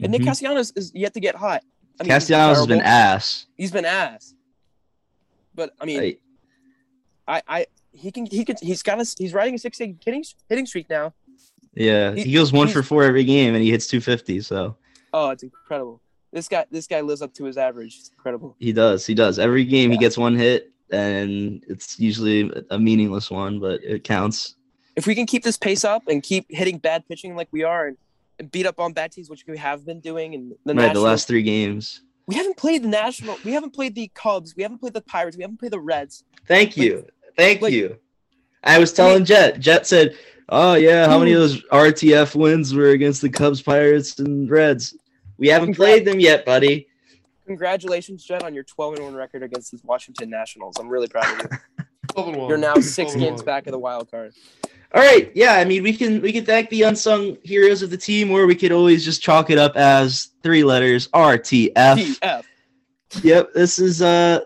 [0.01, 0.25] And Nick Mhm.
[0.25, 1.63] Castellanos is yet to get hot.
[1.99, 3.45] I mean, Castellanos has been ass.
[3.55, 4.33] He's been ass.
[5.53, 6.17] But I mean, I-
[7.27, 9.15] I, I, he can, he can, he's got us.
[9.17, 11.13] He's riding a six hitting hitting, streak now.
[11.73, 14.41] yeah, he- he goes one for four every game, and he hits 250.
[14.41, 14.75] So
[15.13, 16.01] Oh, it's incredible.
[16.33, 17.97] This guy, this guy lives up to his average.
[17.99, 18.55] It's incredible.
[18.59, 19.05] he does.
[19.05, 19.39] He does.
[19.39, 24.54] Every game he gets one hit, and it's usually a meaningless one, but it counts.
[24.95, 27.87] If we can keep this pace up and keep hitting bad pitching like we are,
[27.87, 27.97] and,
[28.39, 30.99] and beat up on bad teams, which we have been doing, in the right, the
[31.01, 32.01] last three games.
[32.27, 33.37] we haven't played the national.
[33.43, 34.55] We haven't played the Cubs.
[34.55, 35.35] We haven't played the Pirates.
[35.37, 36.23] We haven't played the Reds.
[36.47, 37.05] Thank Like- you.
[37.37, 37.97] Thank like- you.
[38.63, 39.59] I was telling Jett.
[39.59, 40.17] Jett said,
[40.49, 44.97] "Oh yeah, how many of those RTF wins were against the Cubs, Pirates, and Reds?
[45.37, 46.87] We haven't Congra- played them yet, buddy."
[47.45, 50.77] Congratulations, Jett, on your 12 1 record against the Washington Nationals.
[50.79, 51.85] I'm really proud of you.
[52.13, 52.49] 12 and one.
[52.49, 54.33] You're now six games back of the wild card.
[54.93, 55.55] All right, yeah.
[55.55, 58.55] I mean, we can we can thank the unsung heroes of the team, or we
[58.55, 61.73] could always just chalk it up as three letters RTF.
[61.73, 62.43] TF.
[63.23, 64.41] Yep, this is uh,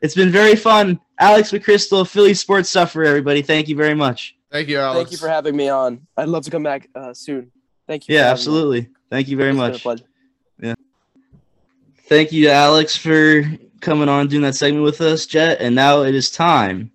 [0.00, 1.00] it's been very fun.
[1.18, 3.42] Alex McCrystal, Philly Sports Sufferer, everybody.
[3.42, 4.36] Thank you very much.
[4.50, 4.98] Thank you, Alex.
[4.98, 6.06] Thank you for having me on.
[6.16, 7.50] I'd love to come back uh, soon.
[7.86, 8.14] Thank you.
[8.14, 8.32] Yeah, having me.
[8.32, 8.88] absolutely.
[9.10, 10.02] Thank you very It's been a much.
[10.60, 10.74] Yeah.
[12.08, 13.44] Thank you to Alex for
[13.80, 15.60] coming on doing that segment with us, Jett.
[15.60, 16.91] And now it is time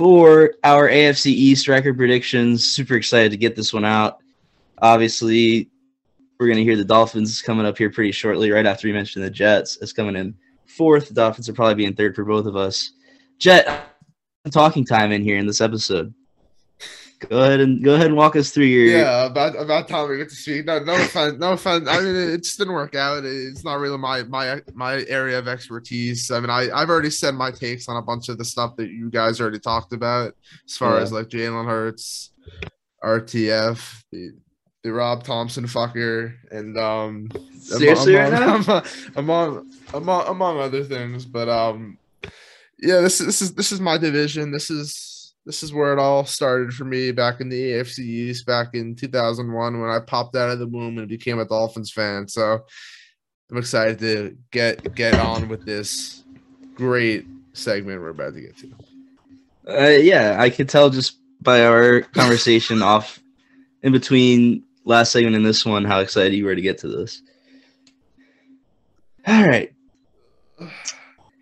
[0.00, 2.64] for our AFC East record predictions.
[2.64, 4.22] Super excited to get this one out.
[4.80, 5.68] Obviously,
[6.38, 9.26] we're going to hear the Dolphins coming up here pretty shortly, right after we mentioned
[9.26, 9.76] the Jets.
[9.82, 10.34] It's coming in
[10.64, 11.08] fourth.
[11.08, 12.92] The Dolphins will probably be in third for both of us.
[13.38, 13.90] Jett,
[14.50, 16.14] talking time in here in this episode.
[17.28, 18.86] Go ahead and go ahead and walk us through your.
[18.86, 20.64] Yeah, about about time we get to speak.
[20.64, 21.86] No, no offense, no offense.
[21.86, 23.24] I mean, it just didn't work out.
[23.26, 26.30] It's not really my my my area of expertise.
[26.30, 28.88] I mean, I I've already said my takes on a bunch of the stuff that
[28.88, 30.34] you guys already talked about,
[30.66, 31.02] as far Yeah.
[31.02, 32.30] as like Jalen Hurts,
[33.04, 34.32] RTF, the
[34.82, 37.28] the Rob Thomson fucker, and um,
[37.60, 38.82] Seriously, right among,
[39.16, 41.26] among among among other things.
[41.26, 41.98] But um,
[42.80, 44.52] yeah, this is this is this is my division.
[44.52, 45.09] This is
[45.46, 48.94] this is where it all started for me back in the AFC East back in
[48.94, 52.28] 2001 when I popped out of the womb and became a Dolphins fan.
[52.28, 52.60] So
[53.50, 56.24] I'm excited to get get on with this
[56.74, 58.74] great segment we're about to get to.
[59.68, 63.20] Uh, yeah, I could tell just by our conversation off
[63.82, 67.22] in between last segment and this one how excited you were to get to this.
[69.26, 69.72] All right.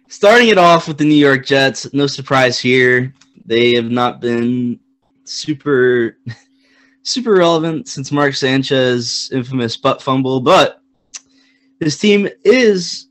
[0.09, 3.12] Starting it off with the New York Jets, no surprise here.
[3.49, 4.78] They have not been
[5.24, 6.16] super
[7.03, 10.80] super relevant since Mark Sanchez infamous butt fumble, but
[11.80, 13.09] his team is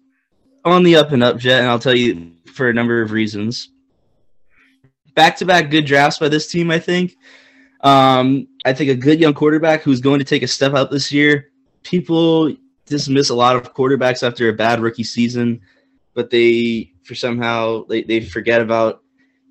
[0.64, 3.70] on the up and up Jett, and I'll tell you for a number of reasons
[5.18, 7.18] back to back good drafts by this team, I think.
[7.82, 11.12] Um, I think a good young quarterback who's going to take a step up this
[11.12, 11.50] year.
[11.82, 15.60] People dismiss a lot of quarterbacks after a bad rookie season,
[16.14, 19.02] but they for somehow they, they forget about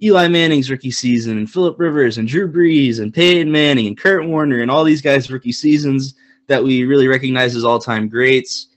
[0.03, 4.27] Eli Manning's rookie season and Philip Rivers and Drew Brees and Peyton Manning and Kurt
[4.27, 6.15] Warner and all these guys' rookie seasons
[6.49, 8.69] that we really recognize as all time greats.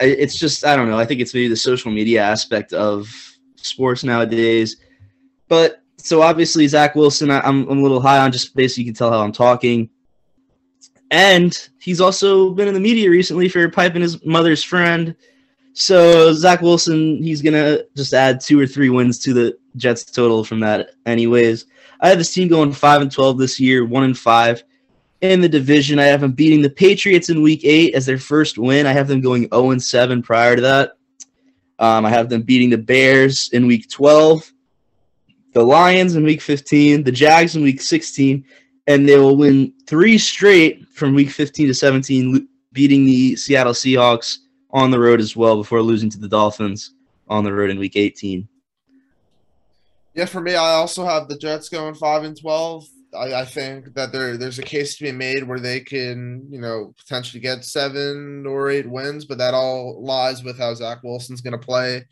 [0.00, 0.98] It's just I don't know.
[0.98, 3.08] I think it's maybe the social media aspect of
[3.56, 4.76] sports nowadays.
[5.48, 8.92] But so obviously Zach Wilson, I, I'm, I'm a little high on just basically you
[8.92, 9.88] can tell how I'm talking.
[11.10, 15.14] And he's also been in the media recently for piping his mother's friend.
[15.72, 20.44] So Zach Wilson, he's gonna just add two or three wins to the Jets total
[20.44, 20.90] from that.
[21.04, 21.66] Anyways,
[22.00, 24.62] I have this team going five and twelve this year, one and five
[25.20, 25.98] in the division.
[25.98, 28.86] I have them beating the Patriots in Week Eight as their first win.
[28.86, 30.92] I have them going zero and seven prior to that.
[31.78, 34.50] Um, I have them beating the Bears in week 12,
[35.52, 38.44] the Lions in week 15, the Jags in week 16,
[38.86, 44.38] and they will win three straight from week 15 to 17, beating the Seattle Seahawks
[44.70, 46.94] on the road as well before losing to the Dolphins
[47.28, 48.48] on the road in week 18.
[50.16, 52.86] Yeah, for me, I also have the Jets going five and twelve.
[53.14, 56.60] I, I think that there there's a case to be made where they can, you
[56.60, 61.42] know, potentially get seven or eight wins, but that all lies with how Zach Wilson's
[61.42, 62.02] going to play.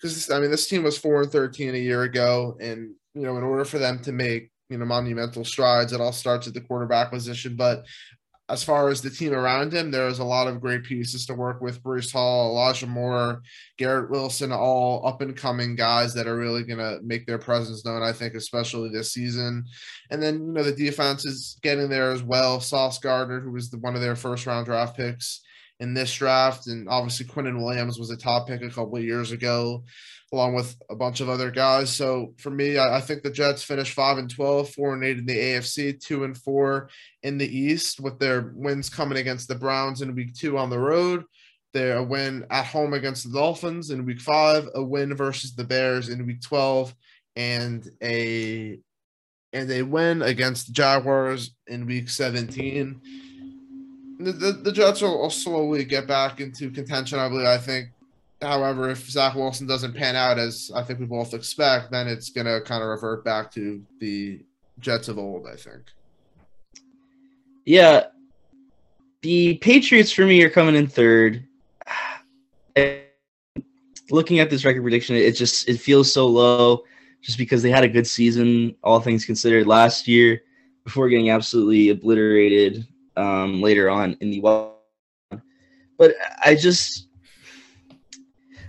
[0.00, 3.36] Because I mean, this team was four and thirteen a year ago, and you know,
[3.36, 6.60] in order for them to make you know monumental strides, it all starts at the
[6.60, 7.56] quarterback position.
[7.56, 7.84] But
[8.50, 11.60] as far as the team around him, there's a lot of great pieces to work
[11.60, 11.82] with.
[11.82, 13.42] Breece Hall, Elijah Moore,
[13.76, 17.84] Garrett Wilson, all up and coming guys that are really going to make their presence
[17.84, 19.66] known, I think, especially this season.
[20.10, 22.58] And then, you know, the defense is getting there as well.
[22.60, 25.42] Sauce Gardner, who was the, one of their first round draft picks
[25.80, 26.68] in this draft.
[26.68, 29.84] And obviously, Quinnen Williams was a top pick a couple of years ago
[30.32, 31.90] along with a bunch of other guys.
[31.90, 35.18] So for me, I, I, think the Jets finished five and 12, four and eight
[35.18, 36.90] in the AFC, two and four
[37.22, 40.78] in the East, with their wins coming against the Browns in week two on the
[40.78, 41.24] road.
[41.72, 46.08] Their win at home against the Dolphins in week five, a win versus the Bears
[46.08, 46.94] in week 12,
[47.36, 48.78] and a
[49.52, 53.00] and a win against the Jaguars in week 17.
[54.18, 57.46] The, the, the Jets will, will slowly get back into contention, I believe.
[57.46, 57.88] I think
[58.40, 62.30] However, if Zach Wilson doesn't pan out as I think we both expect, then it's
[62.30, 64.44] going to kind of revert back to the
[64.78, 65.82] Jets of old, I think.
[67.64, 68.04] Yeah.
[69.22, 71.44] The Patriots for me are coming in third.
[74.10, 76.84] Looking at this record prediction, it just it feels so low
[77.20, 80.40] just because they had a good season, all things considered, last year
[80.84, 82.86] before getting absolutely obliterated
[83.16, 84.76] um, later on in the wild.
[85.98, 87.07] but I just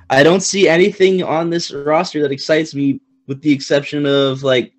[0.09, 4.73] I don't see anything on this roster that excites me, with the exception of like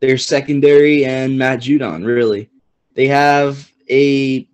[0.00, 2.06] their secondary and Matt Judon.
[2.06, 2.48] Really,
[2.94, 4.46] they have a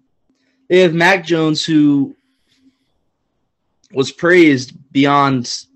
[0.69, 2.17] they have Mac Jones who
[3.93, 5.67] was praised beyond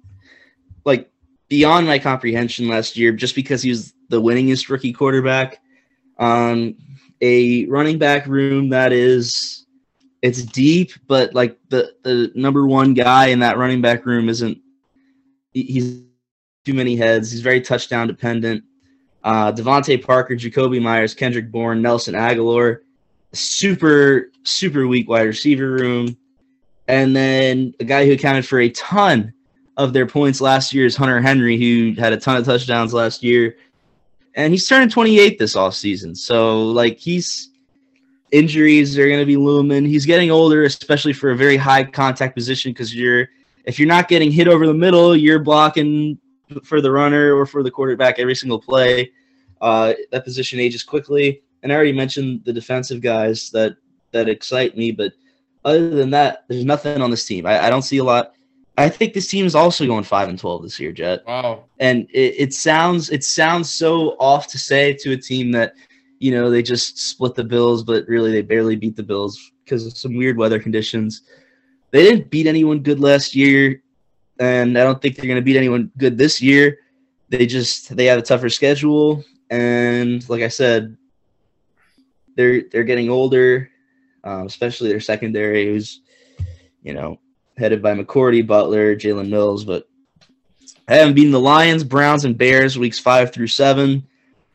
[0.84, 1.10] like
[1.48, 5.60] beyond my comprehension last year just because he was the winningest rookie quarterback.
[6.18, 6.76] Um,
[7.20, 9.65] a running back room that is
[10.22, 14.58] it's deep, but like the the number one guy in that running back room isn't.
[15.52, 16.02] He's
[16.64, 17.30] too many heads.
[17.30, 18.64] He's very touchdown dependent.
[19.24, 22.80] Uh, DeVante Parker, Jakobi Meyers, Kendrick Bourne, Nelson Agholor,
[23.32, 26.16] super super weak wide receiver room,
[26.88, 29.32] and then a guy who accounted for a ton
[29.76, 33.22] of their points last year is Hunter Henry, who had a ton of touchdowns last
[33.22, 33.56] year,
[34.34, 36.14] and he's turning 28 this off season.
[36.14, 37.50] So like he's
[38.32, 39.84] injuries are going to be looming.
[39.84, 43.28] He's getting older, especially for a very high contact position because you're
[43.64, 46.18] if you're not getting hit over the middle, you're blocking
[46.62, 49.10] for the runner or for the quarterback every single play.
[49.60, 53.76] Uh, that position ages quickly, and I already mentioned the defensive guys that
[54.12, 54.92] that excite me.
[54.92, 55.12] But
[55.64, 57.46] other than that, there's nothing on this team.
[57.46, 58.32] I, I don't see a lot.
[58.78, 61.26] I think this team is also going five and twelve this year, Jett.
[61.26, 61.64] Wow.
[61.78, 65.74] And it, it sounds it sounds so off to say to a team that
[66.18, 69.86] you know, they just split the Bills, but really they barely beat the Bills because
[69.86, 71.22] of some weird weather conditions.
[71.90, 73.82] They didn't beat anyone good last year,
[74.38, 76.78] and I don't think they're going to beat anyone good this year.
[77.28, 80.96] They just they have a tougher schedule, and like I said,
[82.36, 83.70] they're they're getting older,
[84.24, 86.00] um, especially their secondary, who's
[86.82, 87.18] you know
[87.58, 89.88] headed by McCourty, Butler, Jalen Mills, but
[90.88, 94.06] I haven't beaten the Lions, Browns, and Bears weeks five through seven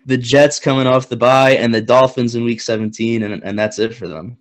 [0.05, 3.79] the Jets coming off the bye and the Dolphins in week 17, and, and that's
[3.79, 4.37] it for them.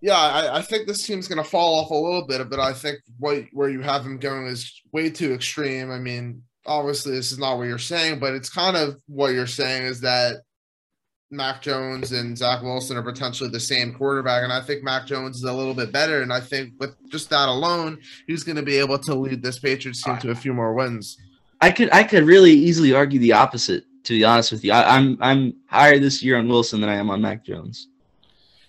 [0.00, 2.72] Yeah, I, I think this team's going to fall off a little bit, but I
[2.72, 5.90] think what where you have them going is way too extreme.
[5.90, 9.48] I mean, obviously, this is not what you're saying, but it's kind of what you're
[9.48, 10.42] saying is that
[11.30, 14.44] Mac Jones and Zach Wilson are potentially the same quarterback.
[14.44, 16.22] And I think Mac Jones is a little bit better.
[16.22, 19.58] And I think with just that alone, he's going to be able to lead this
[19.58, 21.18] Patriots team to a few more wins.
[21.60, 24.72] I could I could really easily argue the opposite to be honest with you.
[24.72, 27.88] I, am I'm, I'm higher this year on Wilson than I am on Mac Jones.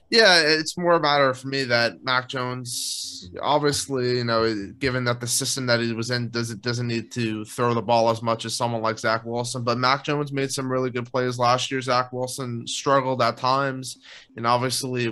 [0.10, 5.22] Yeah, it's more a matter for me that Mac Jones, obviously, you know, given that
[5.22, 8.44] the system that he was in doesn't doesn't need to throw the ball as much
[8.44, 9.64] as someone like Zach Wilson.
[9.64, 11.80] But Mac Jones made some really good plays last year.
[11.80, 13.98] Zach Wilson struggled at times,
[14.36, 15.08] and obviously,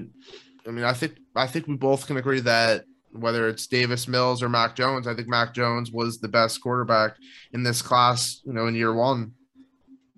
[0.68, 4.44] I mean, I think I think we both can agree that whether it's Davis Mills
[4.44, 7.16] or Mac Jones, I think Mac Jones was the best quarterback
[7.54, 9.32] in this class, you know, in year one.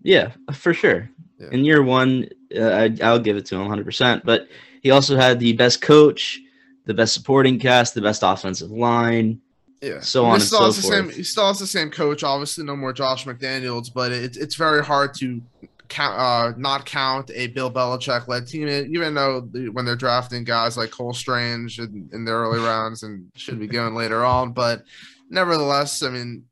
[0.02, 1.10] Yeah, for sure.
[1.40, 1.50] Yeah.
[1.52, 4.24] In year one, uh, I, will give it to him 100%.
[4.26, 4.48] But
[4.82, 6.40] he also had the best coach,
[6.86, 9.42] the best supporting cast, the best offensive line.
[9.82, 10.02] Yeah.
[10.02, 11.04] so And on he and so the same.
[11.06, 11.16] forth.
[11.16, 12.24] He still has the same coach.
[12.24, 15.42] Obviously, no more Josh McDaniels, but it's it's very hard to
[15.88, 20.44] count, uh, not count a Bill Belichick led team, even though the, when they're drafting
[20.44, 24.52] guys like Cole Strange in, in the early rounds and should be going later on.
[24.52, 24.84] But
[25.30, 26.46] nevertheless, I mean,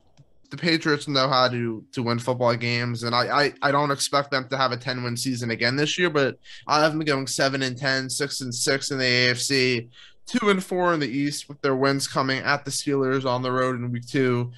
[0.49, 4.31] the Patriots know how to to win football games, and I I, I don't expect
[4.31, 6.37] them to have a ten win season again this year, but
[6.67, 9.89] I have them going seven and 10, 6 and six in the AFC
[10.27, 13.51] two and four in the East with their wins coming at the Steelers on the
[13.51, 14.51] road in week two,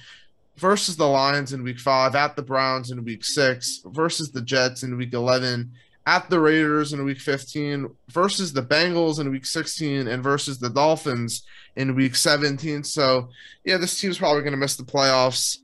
[0.56, 4.82] versus the Lions in week five, at the Browns in week six, versus the Jets
[4.82, 5.72] in week 11,
[6.06, 10.70] at the Raiders in week 15, versus the Bengals in week 16, and versus the
[10.70, 11.44] Dolphins
[11.76, 12.82] in week 17.
[12.84, 13.28] So,
[13.64, 15.58] yeah, this team's probably going to miss the playoffs.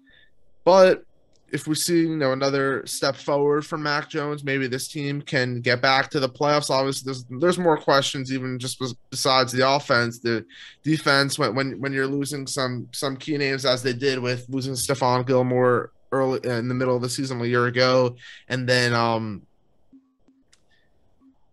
[0.67, 1.05] But
[1.53, 5.61] if we see you know another step forward from Mac Jones, maybe this team can
[5.61, 6.71] get back to the playoffs.
[6.71, 10.45] Obviously, there's there's more questions even just besides the offense, the
[10.83, 11.39] defense.
[11.39, 15.25] When when when you're losing some some key names as they did with losing Stephon
[15.25, 18.17] Gilmore early in the middle of the season a year ago,
[18.49, 19.43] and then um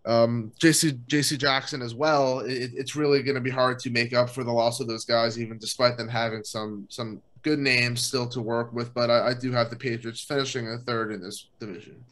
[0.06, 2.40] um JC JC Jackson as well.
[2.40, 5.04] It, it's really going to be hard to make up for the loss of those
[5.04, 8.92] guys, even despite them having some some good names still to work with.
[8.92, 12.02] But I, I do have the Patriots finishing a third in this division,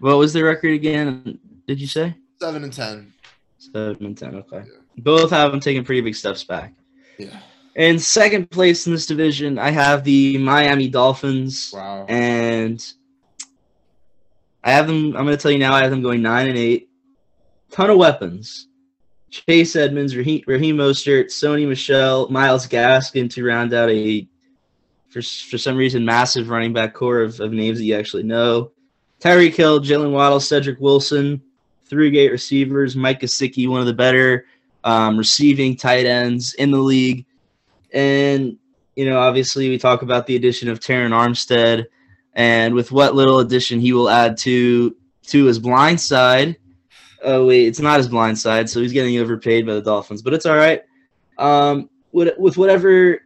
[0.00, 1.38] What was the record again?
[1.66, 3.12] Did you say seven and ten.
[3.58, 4.34] seven and ten?
[4.34, 5.02] Okay, Yeah.
[5.02, 6.74] both have them taking pretty big steps back.
[7.18, 7.38] Yeah.
[7.76, 12.04] In second place in this division, I have the Miami Dolphins, Wow.
[12.08, 12.84] and
[14.64, 15.16] I have them.
[15.16, 15.72] I'm going to tell you now.
[15.74, 16.90] I have them going nine and eight.
[17.70, 18.66] Ton of weapons.
[19.30, 24.28] Chase Edmonds, Raheem, Raheem Mostert, Sony Michel, Myles Gaskin to round out a,
[25.10, 28.70] for for some reason, massive running back core of, of names that you actually know.
[29.20, 31.42] Tyreek Hill, Jaylen Waddle, Cedric Wilson,
[31.84, 32.96] three gate receivers.
[32.96, 34.46] Mike Gesicki, one of the better
[34.84, 37.26] um, receiving tight ends in the league.
[37.92, 38.56] And,
[38.96, 41.86] you know, obviously we talk about the addition of Terron Armstead
[42.34, 44.96] and with what little addition he will add to
[45.26, 46.56] to his blind side.
[47.22, 50.32] Oh wait, it's not his blind side, so he's getting overpaid by the Dolphins, but
[50.32, 50.82] it's all right.
[51.36, 53.20] Um, with, with whatever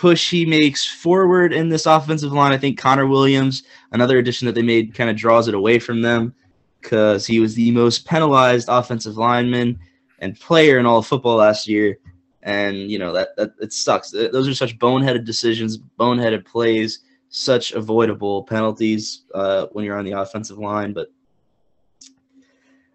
[0.00, 4.54] push he makes forward in this offensive line, I think Connor Williams, another addition that
[4.54, 6.34] they made, kind of draws it away from them
[6.80, 9.78] because he was the most penalized offensive lineman
[10.20, 11.98] and player in all of football last year.
[12.42, 14.10] And you know that, that it sucks.
[14.10, 20.12] Those are such boneheaded decisions, boneheaded plays, such avoidable penalties uh, when you're on the
[20.12, 20.94] offensive line.
[20.94, 21.08] But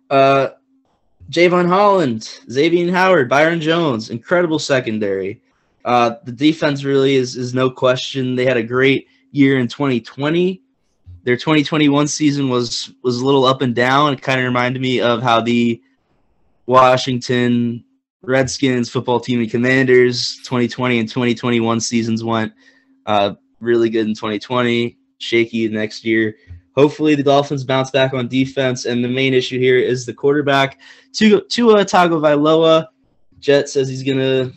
[0.10, 0.50] uh,
[1.30, 5.44] Jevon Holland, Xavier Howard, Byron Jones, incredible secondary.
[5.86, 8.36] Uh, the defense really is is no question.
[8.36, 10.62] They had a great year in 2020.
[11.24, 14.14] Their 2021 season was was a little up and down.
[14.14, 15.80] It kind of reminded me of how the
[16.66, 17.86] Washington
[18.24, 22.52] Redskins football team and Commanders 2020 and 2021 seasons went.
[23.06, 26.36] Uh, really good in 2020, shaky next year.
[26.76, 28.86] Hopefully, the Dolphins bounce back on defense.
[28.86, 30.80] And the main issue here is the quarterback,
[31.14, 32.88] Tua Tagovailoa.
[33.40, 34.52] Jet says he's gonna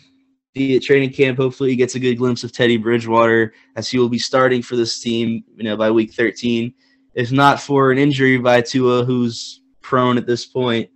[0.76, 1.38] at training camp.
[1.38, 4.76] Hopefully, he gets a good glimpse of Teddy Bridgewater as he will be starting for
[4.76, 5.44] this team.
[5.56, 6.72] You know, by week 13,
[7.14, 10.90] if not for an injury by Tua, who's prone at this point,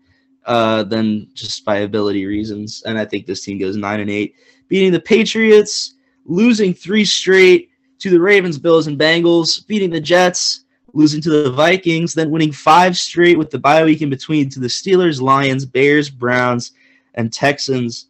[0.47, 2.83] uh, then just by ability reasons.
[2.87, 4.35] And I think this team goes nine and eight,
[4.69, 5.95] beating the Patriots,
[6.25, 11.51] losing three straight to the Ravens, Bills, and Bengals, beating the Jets, losing to the
[11.51, 15.65] Vikings, then winning five straight with the bye week in between to the Steelers, Lions,
[15.65, 16.73] Bears, Browns,
[17.15, 18.09] and Texans.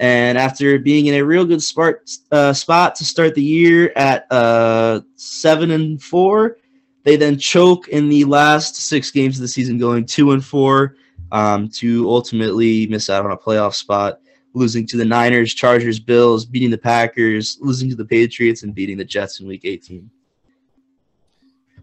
[0.00, 1.94] And after being in a real good spot,
[2.30, 6.58] uh, spot to start the year at uh, seven and four,
[7.02, 10.94] they then choke in the last six games of the season, going two and four
[11.32, 14.20] um, to ultimately miss out on a playoff spot,
[14.54, 18.98] losing to the Niners, Chargers, Bills, beating the Packers, losing to the Patriots, and beating
[18.98, 20.10] the Jets in Week 18.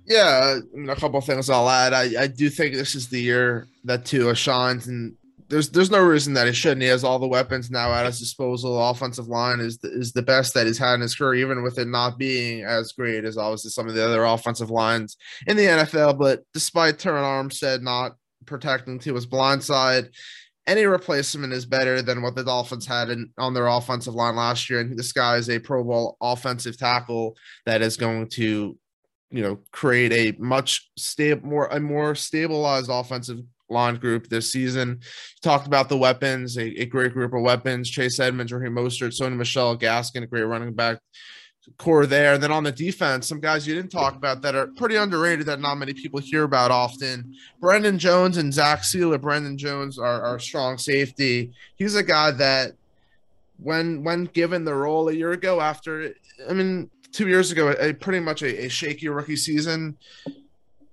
[0.06, 1.94] Yeah, a couple things I'll add.
[1.94, 5.16] I, I do think this is the year that Tua shines, and
[5.48, 6.82] there's there's no reason that he shouldn't.
[6.82, 8.90] He has all the weapons now at his disposal.
[8.90, 11.78] Offensive line is the, is the best that he's had in his career, even with
[11.78, 15.18] it not being as great as obviously some of the other offensive lines
[15.48, 16.18] in the NFL.
[16.18, 18.16] But despite Terron Armstead not
[18.46, 20.10] protecting Tua's blind side,
[20.68, 24.70] any replacement is better than what the Dolphins had in, on their offensive line last
[24.70, 24.80] year.
[24.80, 27.36] And this guy is a Pro Bowl offensive tackle
[27.66, 28.78] that is going to
[29.32, 33.40] you know create a much stable more a more stabilized offensive
[33.70, 35.00] line group this season.
[35.42, 39.36] Talked about the weapons a, a great group of weapons chase edmonds raheem mostert sony
[39.36, 41.00] michel gaskin a great running back
[41.78, 42.36] core there.
[42.36, 45.48] And then on the defense some guys you didn't talk about that are pretty underrated
[45.48, 47.34] that not many people hear about often.
[47.60, 49.20] Brandon jones and zach sieler.
[49.20, 51.52] Brandon jones are, are strong safety.
[51.76, 52.74] He's a guy that
[53.58, 56.14] when when given the role a year ago after
[56.48, 59.98] I mean two years ago a, pretty much a, a shaky rookie season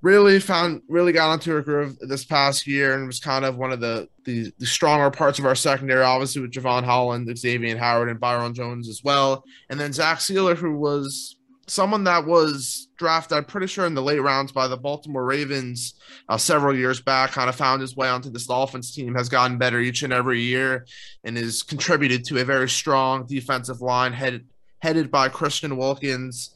[0.03, 3.73] really found really got onto a groove this past year and was kind of one
[3.73, 8.09] of the, the, the stronger parts of our secondary, obviously with Jevon Holland, Xavier Howard,
[8.09, 9.45] and Byron Jones as well.
[9.71, 11.37] And then Zach Sieler, who was
[11.69, 15.95] someone that was drafted, I'm pretty sure, in the late rounds by the Baltimore Ravens
[16.29, 19.57] uh, several years back, kind of found his way onto this Dolphins team, has gotten
[19.57, 20.85] better each and every year,
[21.23, 24.47] and has contributed to a very strong defensive line headed
[24.81, 26.51] headed by Christian Wilkins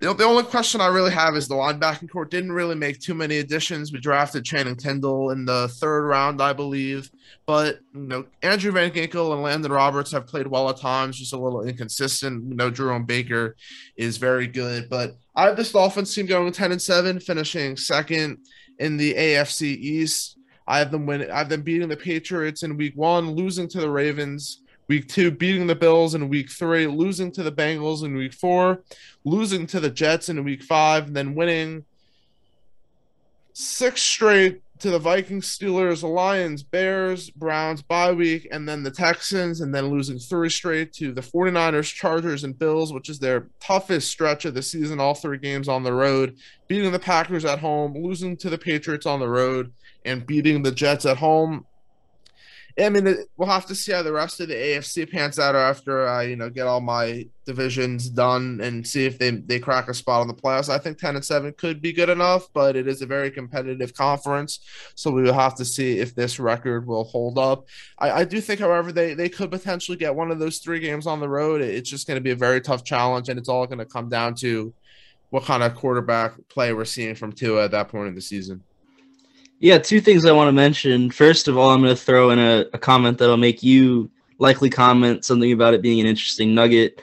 [0.00, 3.14] the, the only question I really have is the linebacking court didn't really make too
[3.14, 3.92] many additions.
[3.92, 7.10] We drafted Channing Tindall in the third round, I believe.
[7.46, 11.34] But you know, Andrew Van Ginkel and Landon Roberts have played well at times, just
[11.34, 12.48] a little inconsistent.
[12.48, 13.56] You know, Jerome Baker
[13.96, 14.88] is very good.
[14.88, 18.38] But I have this Dolphins team going 10 and 7, finishing second
[18.78, 20.38] in the AFC East.
[20.66, 21.30] I have them win.
[21.30, 24.59] I have them beating the Patriots in week one, losing to the Ravens
[24.90, 28.82] Week two, beating the Bills in week three, losing to the Bengals in week four,
[29.24, 31.84] losing to the Jets in week five, and then winning
[33.52, 39.60] six straight to the Vikings, Steelers, Lions, Bears, Browns bye week, and then the Texans,
[39.60, 44.10] and then losing three straight to the 49ers, Chargers, and Bills, which is their toughest
[44.10, 46.36] stretch of the season, all three games on the road,
[46.66, 49.72] beating the Packers at home, losing to the Patriots on the road,
[50.04, 51.64] and beating the Jets at home.
[52.78, 56.06] I mean, we'll have to see how the rest of the AFC pans out after
[56.06, 59.94] I, you know, get all my divisions done and see if they they crack a
[59.94, 60.68] spot on the playoffs.
[60.68, 63.94] I think ten and seven could be good enough, but it is a very competitive
[63.94, 64.60] conference,
[64.94, 67.66] so we will have to see if this record will hold up.
[67.98, 71.06] I, I do think, however, they they could potentially get one of those three games
[71.06, 71.60] on the road.
[71.60, 74.08] It's just going to be a very tough challenge, and it's all going to come
[74.08, 74.72] down to
[75.30, 78.62] what kind of quarterback play we're seeing from Tua at that point in the season.
[79.60, 81.10] Yeah, two things I want to mention.
[81.10, 84.70] First of all, I'm going to throw in a, a comment that'll make you likely
[84.70, 87.02] comment something about it being an interesting nugget.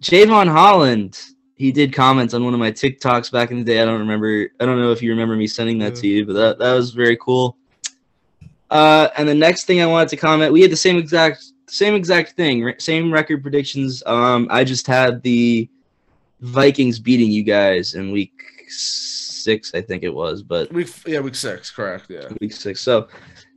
[0.00, 1.20] Jevon Holland,
[1.56, 3.82] he did comments on one of my TikToks back in the day.
[3.82, 4.50] I don't remember.
[4.60, 6.00] I don't know if you remember me sending that yeah.
[6.00, 7.56] to you, but that, that was very cool.
[8.70, 11.94] Uh, and the next thing I wanted to comment, we had the same exact same
[11.94, 14.00] exact thing, same record predictions.
[14.06, 15.68] Um, I just had the
[16.40, 18.32] Vikings beating you guys in week
[19.42, 20.42] six, I think it was.
[20.42, 22.06] But week yeah, week six, correct?
[22.08, 22.80] Yeah, week six.
[22.80, 23.08] So,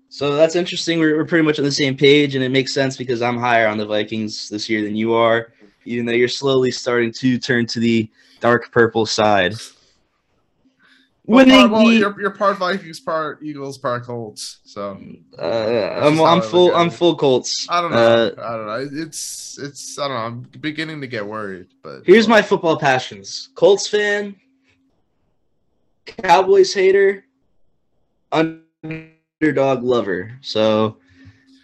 [0.10, 1.00] so that's interesting.
[1.00, 3.68] We're, we're pretty much on the same page, and it makes sense because I'm higher
[3.68, 5.54] on the Vikings this year than you are,
[5.86, 8.10] even though you're slowly starting to turn to the
[8.40, 9.56] dark purple side.
[11.26, 14.60] Well, Winning part, well, the, you're, you're part Vikings, part Eagles, part Colts.
[14.66, 15.00] So
[15.40, 17.66] uh, I'm I'm full I'm full Colts.
[17.70, 17.98] I don't know.
[17.98, 19.02] Uh, I don't know.
[19.02, 20.24] It's it's I don't know.
[20.24, 21.68] I'm beginning to get worried.
[21.82, 24.36] But here's my football passions: Colts fan,
[26.06, 27.26] Cowboys hater,
[28.32, 30.38] underdog lover.
[30.42, 30.98] So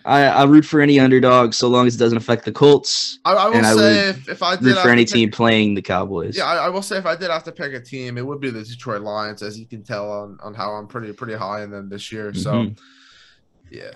[0.06, 3.20] I, I root for any underdog so long as it doesn't affect the Colts.
[3.26, 5.76] I, I will say I if, if I did root for any pick, team playing
[5.76, 6.38] the Cowboys.
[6.38, 8.40] Yeah, I, I, will say if I did have to pick a team, it would
[8.40, 11.64] be the Detroit Lions, as you can tell on, on how I'm pretty pretty high
[11.64, 12.34] in them this year.
[12.34, 12.82] So mm-hmm.
[13.70, 13.92] yeah.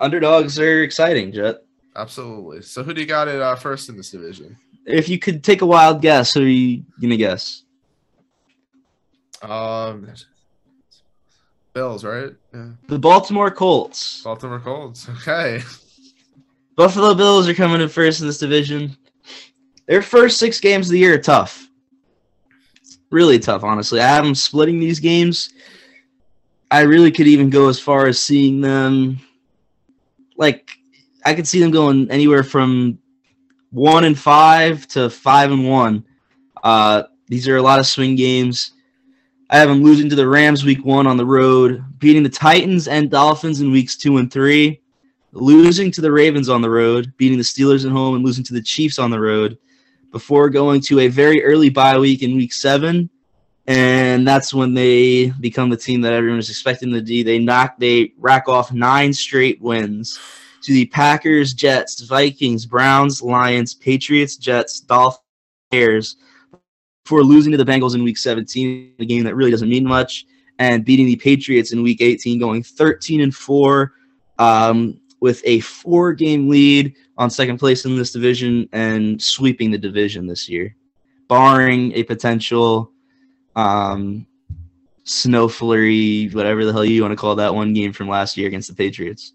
[0.00, 1.64] Underdogs are exciting, Jett.
[1.94, 2.62] Absolutely.
[2.62, 4.56] So who do you got at uh, first in this division?
[4.86, 7.63] If you could take a wild guess, who are you gonna guess?
[9.50, 10.12] Um,
[11.74, 12.32] Bills, right?
[12.52, 12.70] Yeah.
[12.88, 14.22] The Baltimore Colts.
[14.22, 15.08] Baltimore Colts.
[15.08, 15.60] Okay.
[16.76, 18.96] Buffalo Bills are coming in first in this division.
[19.86, 21.68] Their first six games of the year are tough.
[23.10, 24.00] Really tough, honestly.
[24.00, 25.52] I have them splitting these games.
[26.70, 29.20] I really could even go as far as seeing them
[30.36, 30.70] like
[31.24, 32.98] I could see them going anywhere from
[33.70, 36.04] one and five to five and one.
[36.62, 38.72] Uh, these are a lot of swing games.
[39.50, 42.88] I have them losing to the Rams week one on the road, beating the Titans
[42.88, 44.80] and Dolphins in weeks two and three,
[45.32, 48.54] losing to the Ravens on the road, beating the Steelers at home, and losing to
[48.54, 49.58] the Chiefs on the road
[50.12, 53.10] before going to a very early bye week in week seven.
[53.66, 57.22] And that's when they become the team that everyone is expecting to be.
[57.22, 60.18] They knock, they rack off nine straight wins
[60.62, 65.20] to the Packers, Jets, Vikings, Browns, Lions, Patriots, Jets, Dolphins,
[65.70, 66.16] Bears,
[67.04, 70.26] for losing to the Bengals in week 17, a game that really doesn't mean much,
[70.58, 73.92] and beating the Patriots in week 18, going 13 and 4
[74.38, 79.78] um, with a four game lead on second place in this division and sweeping the
[79.78, 80.74] division this year,
[81.28, 82.90] barring a potential
[83.54, 84.26] um,
[85.04, 88.48] snow flurry, whatever the hell you want to call that one game from last year
[88.48, 89.32] against the Patriots.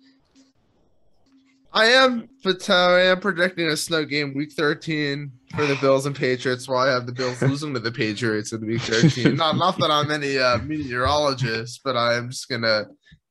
[1.72, 6.68] I am, I am predicting a snow game week 13 for the Bills and Patriots.
[6.68, 9.36] While I have the Bills losing to the Patriots in week 13.
[9.36, 12.88] not, not that I'm any uh, meteorologist, but I am just gonna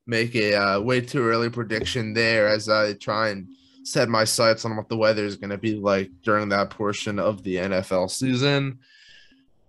[0.06, 3.46] make a uh, way too early prediction there as I try and
[3.84, 7.18] set my sights on what the weather is going to be like during that portion
[7.18, 8.78] of the NFL season.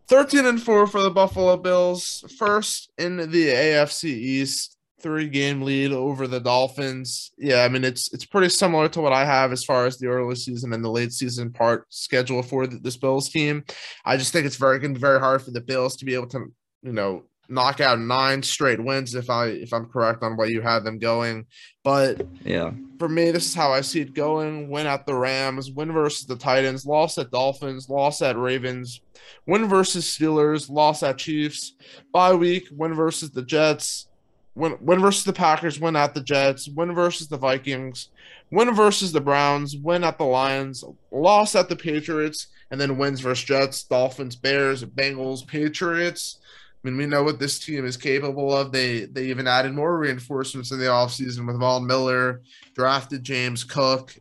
[0.07, 5.91] 13 and 4 for the Buffalo Bills, first in the AFC East, three game lead
[5.91, 7.31] over the Dolphins.
[7.37, 10.07] Yeah, I mean it's it's pretty similar to what I have as far as the
[10.07, 13.63] early season and the late season part schedule for this Bills team.
[14.05, 16.15] I just think it's very going to be very hard for the Bills to be
[16.15, 16.45] able to,
[16.83, 20.61] you know, knock out nine straight wins if I if I'm correct on where you
[20.61, 21.47] had them going.
[21.83, 24.69] But yeah, for me, this is how I see it going.
[24.69, 29.01] Win at the Rams, win versus the Titans, loss at Dolphins, loss at Ravens,
[29.47, 31.73] win versus Steelers, loss at Chiefs,
[32.13, 34.08] bye week, win versus the Jets,
[34.55, 38.09] win win versus the Packers, win at the Jets, win versus the Vikings,
[38.51, 43.21] win versus the Browns, win at the Lions, loss at the Patriots, and then wins
[43.21, 46.39] versus Jets, Dolphins, Bears, Bengals, Patriots.
[46.83, 48.71] I mean, we know what this team is capable of.
[48.71, 52.41] They they even added more reinforcements in the offseason with Von Miller,
[52.73, 54.15] drafted James Cook,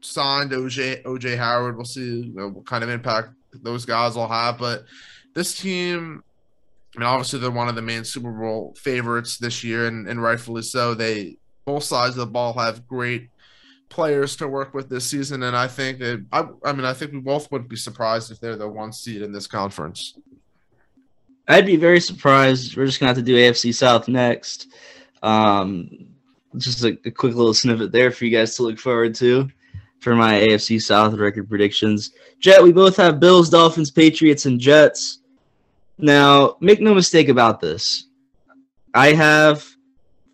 [0.00, 1.76] signed OJ OJ Howard.
[1.76, 3.30] We'll see you know, what kind of impact
[3.62, 4.58] those guys will have.
[4.58, 4.84] But
[5.34, 6.24] this team,
[6.96, 10.22] I mean, obviously they're one of the main Super Bowl favorites this year, and, and
[10.22, 10.94] rightfully so.
[10.94, 13.30] They both sides of the ball have great
[13.88, 17.12] players to work with this season, and I think it, I, I mean I think
[17.12, 20.14] we both wouldn't be surprised if they're the one seed in this conference.
[21.46, 22.76] I'd be very surprised.
[22.76, 24.68] We're just gonna have to do AFC South next.
[25.22, 26.06] Um,
[26.56, 29.48] just a, a, quick little snippet there for you guys to look forward to
[30.00, 32.12] for my AFC South record predictions.
[32.40, 35.19] Jett, we both have Bills, Dolphins, Patriots, and Jets.
[36.02, 38.06] Now, make no mistake about this.
[38.94, 39.66] I have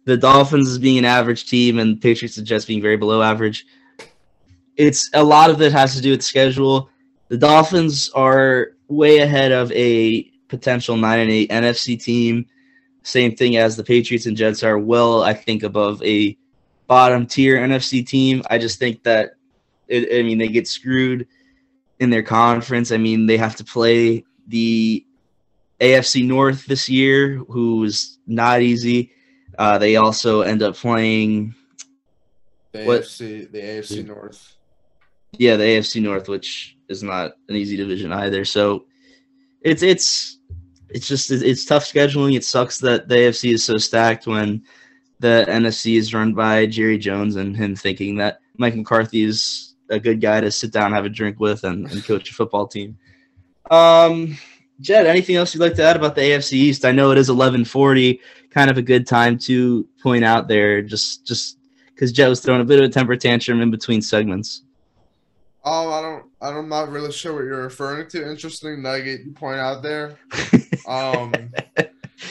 [0.05, 3.67] the Dolphins as being an average team and Patriots and Jets being very below average.
[4.77, 6.89] It's a lot of it has to do with schedule.
[7.29, 12.47] The Dolphins are way ahead of a potential nine and eight NFC team.
[13.03, 16.37] Same thing as the Patriots and Jets are well, I think, above a
[16.87, 18.43] bottom tier NFC team.
[18.51, 19.33] I just think that
[19.89, 21.27] it, I mean they get screwed
[21.99, 22.93] in their conference.
[22.93, 25.06] I mean they have to play the
[25.81, 29.13] AFC North this year, who's not easy.
[29.59, 31.55] Uh, they also end up playing
[32.73, 33.03] the what?
[33.03, 34.57] AFC, the AFC North.
[35.33, 38.45] Yeah, the AFC North, which is not an easy division either.
[38.45, 38.87] So
[39.63, 40.39] it's it's
[40.89, 42.37] it's just it's tough scheduling.
[42.37, 44.63] It sucks that the AFC is so stacked when
[45.19, 49.99] the NFC is run by Jerry Jones and him thinking that Mike McCarthy is a
[49.99, 52.99] good guy to sit down, have a drink with, and, and coach a football team.
[53.71, 54.37] Um,
[54.81, 56.85] Jett, anything else you'd like to add about the AFC East?
[56.85, 58.21] I know it is 11:40,
[58.51, 61.59] kind of a good time to point out there, just just
[61.95, 64.63] because Jett was throwing a bit of a temper tantrum in between segments.
[65.65, 68.31] Oh, I don't, I'm not really sure what you're referring to.
[68.31, 70.19] Interesting nugget you point out there.
[70.87, 71.33] Um,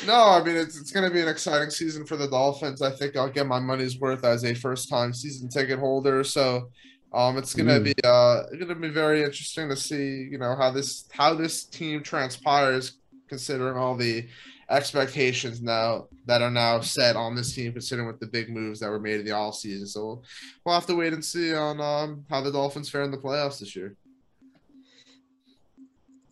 [0.07, 2.81] no, I mean it's it's going to be an exciting season for the Dolphins.
[2.81, 6.23] I think I'll get my money's worth as a first time season ticket holder.
[6.23, 6.69] So,
[7.15, 7.83] um, it's going to mm.
[7.85, 11.63] be uh going to be very interesting to see you know how this how this
[11.63, 12.97] team transpires
[13.27, 14.27] considering all the
[14.69, 18.89] expectations now that are now set on this team, considering with the big moves that
[18.89, 19.87] were made in the all season.
[19.87, 20.21] So
[20.63, 23.59] we'll have to wait and see on um, how the Dolphins fare in the playoffs
[23.59, 23.95] this year.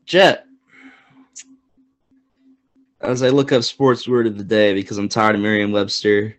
[0.06, 0.46] Jett,
[3.02, 6.36] as I look up sports word of the day because I'm tired of Merriam-Webster.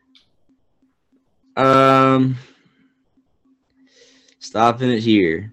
[1.56, 2.36] Um,
[4.44, 5.52] stopping it here.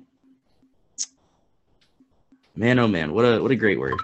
[2.55, 3.99] Man, oh man, what a what a great word.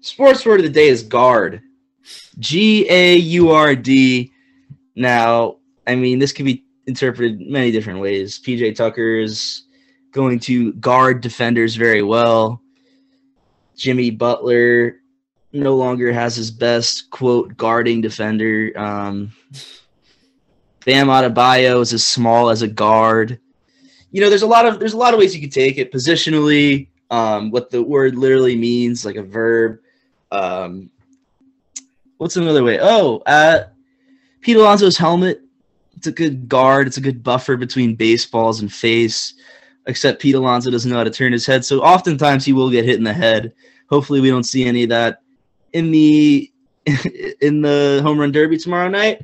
[0.00, 1.62] Sports word of the day is guard.
[2.38, 4.30] G A U R D.
[4.94, 8.38] Now, I mean, this could be interpreted many different ways.
[8.38, 9.62] PJ Tucker is
[10.12, 12.60] going to guard defenders very well.
[13.74, 14.96] Jimmy Butler
[15.52, 18.72] no longer has his best quote guarding defender.
[18.76, 19.32] Um,
[20.84, 23.40] Bam Adebayo is as small as a guard.
[24.10, 25.92] You know, there's a lot of there's a lot of ways you could take it
[25.92, 26.88] positionally.
[27.10, 29.80] Um, what the word literally means, like a verb.
[30.30, 30.90] Um,
[32.18, 32.78] what's another way?
[32.80, 33.64] Oh, uh,
[34.40, 35.40] Pete Alonso's helmet.
[35.96, 36.86] It's a good guard.
[36.86, 39.34] It's a good buffer between baseballs and face.
[39.86, 42.84] Except Pete Alonso doesn't know how to turn his head, so oftentimes he will get
[42.84, 43.54] hit in the head.
[43.88, 45.22] Hopefully, we don't see any of that
[45.72, 46.52] in the
[47.40, 49.22] in the home run derby tomorrow night.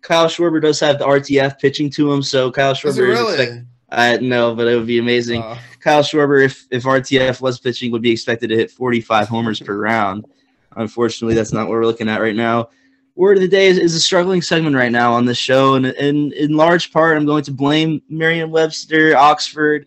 [0.00, 3.34] Kyle Schwarber does have the RTF pitching to him, so Kyle Schwarber really?
[3.34, 5.42] is expect- I know, but it would be amazing.
[5.42, 9.60] Uh, Kyle Schwarber, if if RTF was pitching, would be expected to hit 45 homers
[9.60, 10.26] per round.
[10.76, 12.68] Unfortunately, that's not what we're looking at right now.
[13.14, 15.86] Word of the day is, is a struggling segment right now on this show, and,
[15.86, 19.86] and in large part, I'm going to blame Merriam-Webster, Oxford,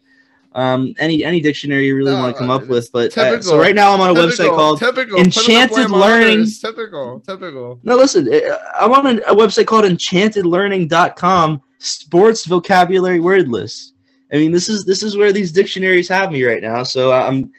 [0.53, 2.91] um, any any dictionary you really no, want to come up with.
[2.91, 6.45] But uh, so right now I'm on a typical, website called typical, Enchanted Learning.
[6.47, 7.79] Typical, typical.
[7.83, 13.93] No, listen, uh, I'm on a, a website called EnchantedLearning.com, sports vocabulary word list.
[14.31, 16.83] I mean, this is this is where these dictionaries have me right now.
[16.83, 17.51] So I'm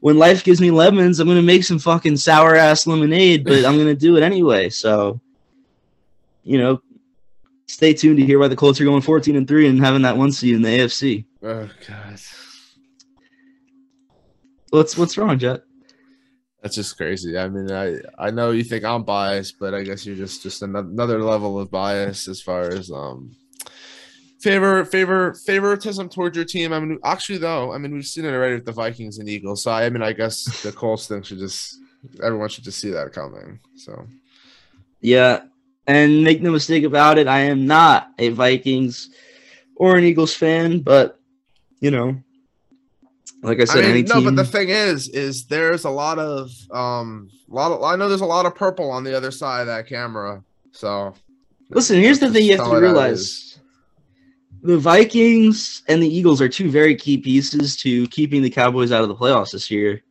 [0.00, 3.76] when life gives me lemons, I'm gonna make some fucking sour ass lemonade, but I'm
[3.76, 4.70] gonna do it anyway.
[4.70, 5.20] So,
[6.42, 6.80] you know,
[7.66, 10.16] stay tuned to hear why the Colts are going 14 and three and having that
[10.16, 11.24] one seed in the AFC.
[11.42, 12.20] Oh god,
[14.70, 15.62] What's what's wrong, Jett?
[16.62, 17.36] that's just crazy.
[17.36, 20.62] I mean, I I know you think I'm biased, but I guess you're just just
[20.62, 23.36] another level of bias as far as um
[24.44, 26.72] favor favor favoritism towards your team.
[26.72, 29.62] I mean, actually though, I mean we've seen it already with the Vikings and Eagles.
[29.64, 31.76] So I mean, I guess the Colts thing should just
[32.22, 33.58] everyone should just see that coming.
[33.76, 34.06] So
[35.00, 35.44] Yeah,
[35.86, 39.10] and make no mistake about it, I am not a Vikings
[39.76, 41.18] or an Eagles fan, but
[41.80, 42.16] you know,
[43.42, 44.24] like I I said, mean, any no, team.
[44.24, 48.08] but the thing is, is there's a lot of um, a lot of I know
[48.08, 50.42] there's a lot of purple on the other side of that camera.
[50.72, 51.14] So
[51.70, 53.53] Listen, here's the thing you have to it how it realize.
[54.64, 59.02] The Vikings and the Eagles are two very key pieces to keeping the Cowboys out
[59.02, 60.02] of the playoffs this year,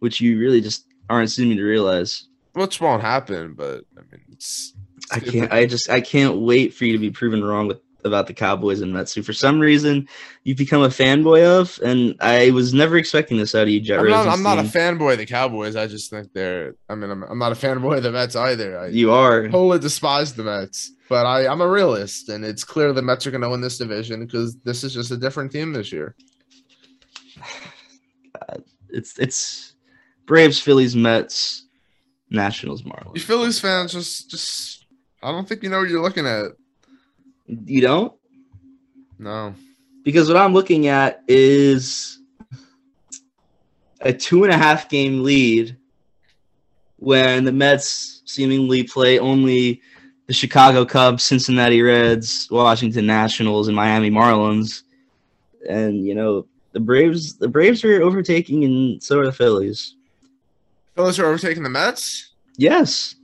[0.00, 2.28] which you really just aren't seeming to realize.
[2.54, 4.74] which won't happen, but I mean, it's
[5.12, 5.52] I can't.
[5.52, 5.88] I just.
[5.88, 9.14] I can't wait for you to be proven wrong with about the Cowboys and Mets,
[9.14, 10.08] who for some reason
[10.44, 14.00] you've become a fanboy of, and I was never expecting this out of you, Jett
[14.00, 15.76] I'm not, I'm not a fanboy of the Cowboys.
[15.76, 16.74] I just think they're.
[16.88, 18.78] I mean, I'm, I'm not a fanboy of the Mets either.
[18.78, 19.44] I You are.
[19.48, 23.30] totally despise the Mets, but I, I'm a realist, and it's clear the Mets are
[23.30, 26.14] going to win this division because this is just a different team this year.
[28.94, 29.74] It's it's
[30.26, 31.66] Braves, Phillies, Mets,
[32.30, 33.14] Nationals, Marlins.
[33.14, 34.84] You Phillies fans just just
[35.22, 36.52] I don't think you know what you're looking at.
[37.46, 38.12] You don't?
[39.18, 39.54] No.
[40.04, 42.18] Because what I'm looking at is
[44.00, 45.76] a two and a half game lead
[46.96, 49.80] when the Mets seemingly play only
[50.26, 54.82] the Chicago Cubs, Cincinnati Reds, Washington Nationals, and Miami Marlins.
[55.68, 59.96] And you know, the Braves the Braves are overtaking and so are the Phillies.
[60.94, 62.30] Phillies are overtaking the Mets.
[62.56, 63.14] Yes.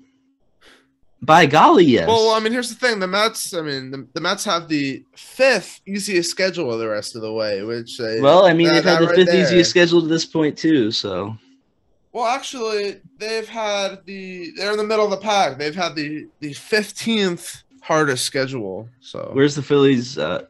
[1.28, 2.09] By golly, yes.
[2.09, 3.55] Well, I mean, here's the thing: the Mets.
[3.55, 7.32] I mean, the, the Mets have the fifth easiest schedule of the rest of the
[7.32, 9.42] way, which they, well, I mean, that- they've had the right fifth there.
[9.44, 10.90] easiest schedule to this point too.
[10.90, 11.36] So
[12.12, 15.59] Well, actually, they've had the they're in the middle of the pack.
[15.59, 18.88] They've had the the fifteenth hardest schedule.
[19.00, 20.16] So where's the Phillies?
[20.18, 20.46] Uh,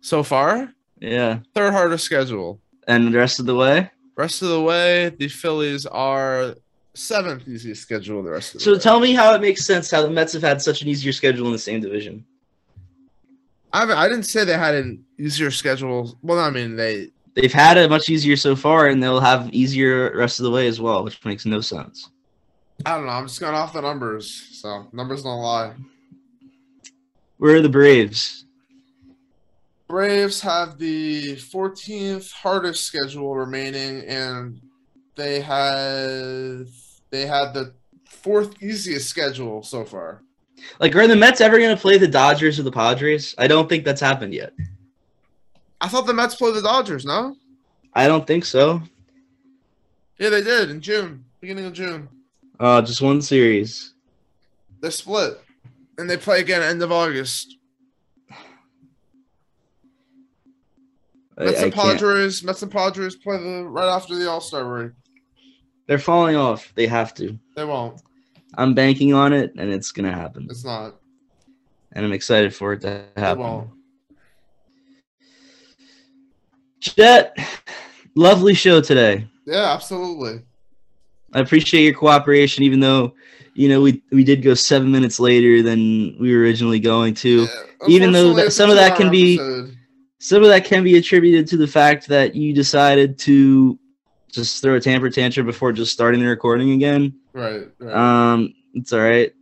[0.00, 2.60] so far, yeah, third hardest schedule.
[2.86, 3.90] and the rest of the way.
[4.16, 6.54] Rest of the way, the Phillies are
[6.94, 8.22] seventh easiest schedule.
[8.22, 8.78] The rest of the So way.
[8.78, 11.46] tell me how it makes sense how the Mets have had such an easier schedule
[11.46, 12.24] in the same division.
[13.72, 16.16] I I didn't say they had an easier schedule.
[16.22, 20.16] Well, I mean they They've had it much easier so far, and they'll have easier
[20.16, 22.10] rest of the way as well, which makes no sense.
[22.86, 23.12] I don't know.
[23.12, 24.30] I'm just going off the numbers.
[24.52, 25.72] So numbers don't lie.
[27.38, 28.44] Where are the Braves?
[29.88, 34.60] Braves have the 14th hardest schedule remaining, and
[35.16, 36.68] they have
[37.14, 37.72] they had the
[38.06, 40.22] fourth easiest schedule so far.
[40.80, 43.34] Like, are the Mets ever going to play the Dodgers or the Padres?
[43.38, 44.52] I don't think that's happened yet.
[45.80, 47.04] I thought the Mets played the Dodgers.
[47.04, 47.36] No,
[47.92, 48.82] I don't think so.
[50.18, 52.08] yeah, they did in June, beginning of June.
[52.58, 53.94] Uh, just one series.
[54.80, 55.40] They split,
[55.98, 57.58] and they play again end of August.
[61.36, 61.72] I, Mets and.
[61.72, 62.42] Padres.
[62.42, 64.92] Mets and Padres play the right after the All Star break.
[65.86, 66.72] They're falling off.
[66.74, 67.38] They have to.
[67.56, 68.00] They won't.
[68.56, 70.46] I'm banking on it, and it's going to happen.
[70.48, 70.94] It's not.
[71.92, 73.42] And I'm excited for it to happen.
[73.42, 73.70] won't.
[76.80, 77.36] Jett,
[78.14, 79.26] lovely show today.
[79.46, 80.42] Yeah, absolutely.
[81.32, 83.14] I appreciate your cooperation, even though,
[83.54, 87.42] you know, we we did go seven minutes later than we were originally going to.
[87.44, 87.48] Yeah,
[87.88, 89.76] Even though that- some of that can two-hour be-
[90.18, 93.78] Some of that can be attributed to the fact that you decided to
[94.34, 97.18] just throw a tamper tantrum before just starting the recording again.
[97.32, 97.68] right.
[97.78, 97.94] right.
[97.94, 99.32] Um, it's all right.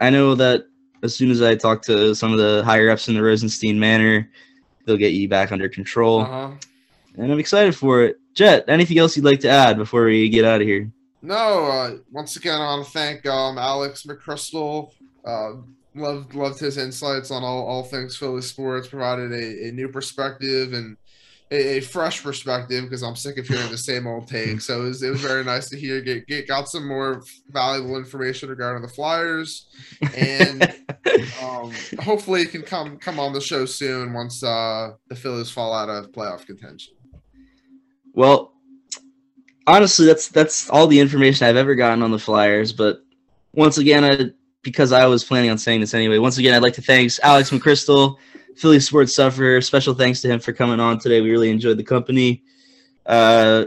[0.00, 0.66] I know that
[1.02, 4.28] as soon as I talk to some of the higher ups in the Rosenstein Manor,
[4.84, 6.52] they'll get you back under control, uh-huh.
[7.16, 8.18] and I'm excited for it.
[8.34, 10.90] Jett, anything else you'd like to add before we get out of here?
[11.22, 14.92] No, uh, once again, I want to thank um, Alex McCrystal.
[15.24, 15.52] Uh,
[15.94, 18.88] loved loved his insights on all, all things Philly sports.
[18.88, 20.96] Provided a, a new perspective and
[21.54, 24.60] a, a fresh perspective because I'm sick of hearing the same old take.
[24.60, 27.96] So it was, it was very nice to hear get, get got some more valuable
[27.96, 29.68] information regarding the Flyers,
[30.16, 30.62] and
[31.42, 35.72] um, hopefully he can come come on the show soon once uh, the Phillies fall
[35.72, 36.94] out of playoff contention.
[38.12, 38.52] Well,
[39.66, 42.72] honestly, that's that's all the information I've ever gotten on the Flyers.
[42.72, 42.98] But
[43.52, 44.30] once again, I
[44.62, 46.18] because I was planning on saying this anyway.
[46.18, 48.16] Once again, I'd like to thank Alex McCrystal,
[48.56, 49.60] Philly Sports Sufferer.
[49.60, 51.20] Special thanks to him for coming on today.
[51.20, 52.42] We really enjoyed the company.
[53.06, 53.66] Uh,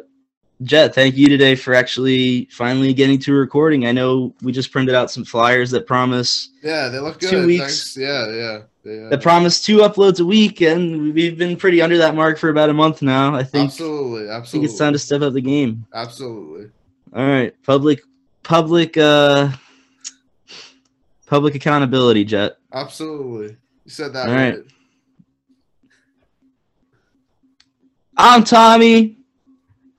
[0.64, 3.86] Jett, thank you today for actually finally getting to recording.
[3.86, 7.30] I know we just printed out some flyers that promise Yeah, they look good.
[7.30, 7.94] Two weeks.
[7.94, 7.98] Thanks.
[7.98, 8.62] Yeah, yeah.
[8.84, 12.40] They, uh, that promise two uploads a week, and we've been pretty under that mark
[12.40, 13.36] for about a month now.
[13.36, 14.68] I think absolutely, I absolutely.
[14.68, 15.86] think it's time to step up the game.
[15.94, 16.72] Absolutely.
[17.14, 18.02] All right, public
[18.44, 19.50] public uh
[21.28, 22.58] public accountability, Jett.
[22.74, 23.58] Absolutely.
[23.86, 24.56] You said that All right.
[24.56, 24.66] right.
[28.18, 29.18] I'm Tommy.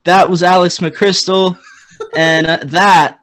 [0.05, 1.59] That was Alex McCrystal,
[2.17, 3.21] and uh, that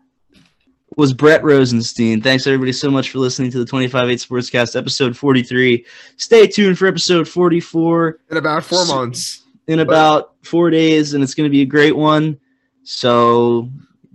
[0.95, 2.21] was Jett Rosenstein.
[2.21, 3.89] Thanks everybody so much for listening to the 25-8
[4.25, 5.85] Sportscast episode 43.
[6.17, 9.43] Stay tuned for episode 44 In about four months.
[9.67, 12.39] in about four days, and it's going to be a great one.
[12.83, 13.69] So,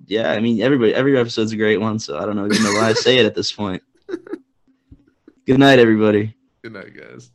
[0.07, 1.99] yeah, I mean, everybody, every episode's a great one.
[1.99, 3.83] So I don't know know why I say it at this point.
[5.47, 6.35] Good night, everybody.
[6.63, 7.31] Good night, guys.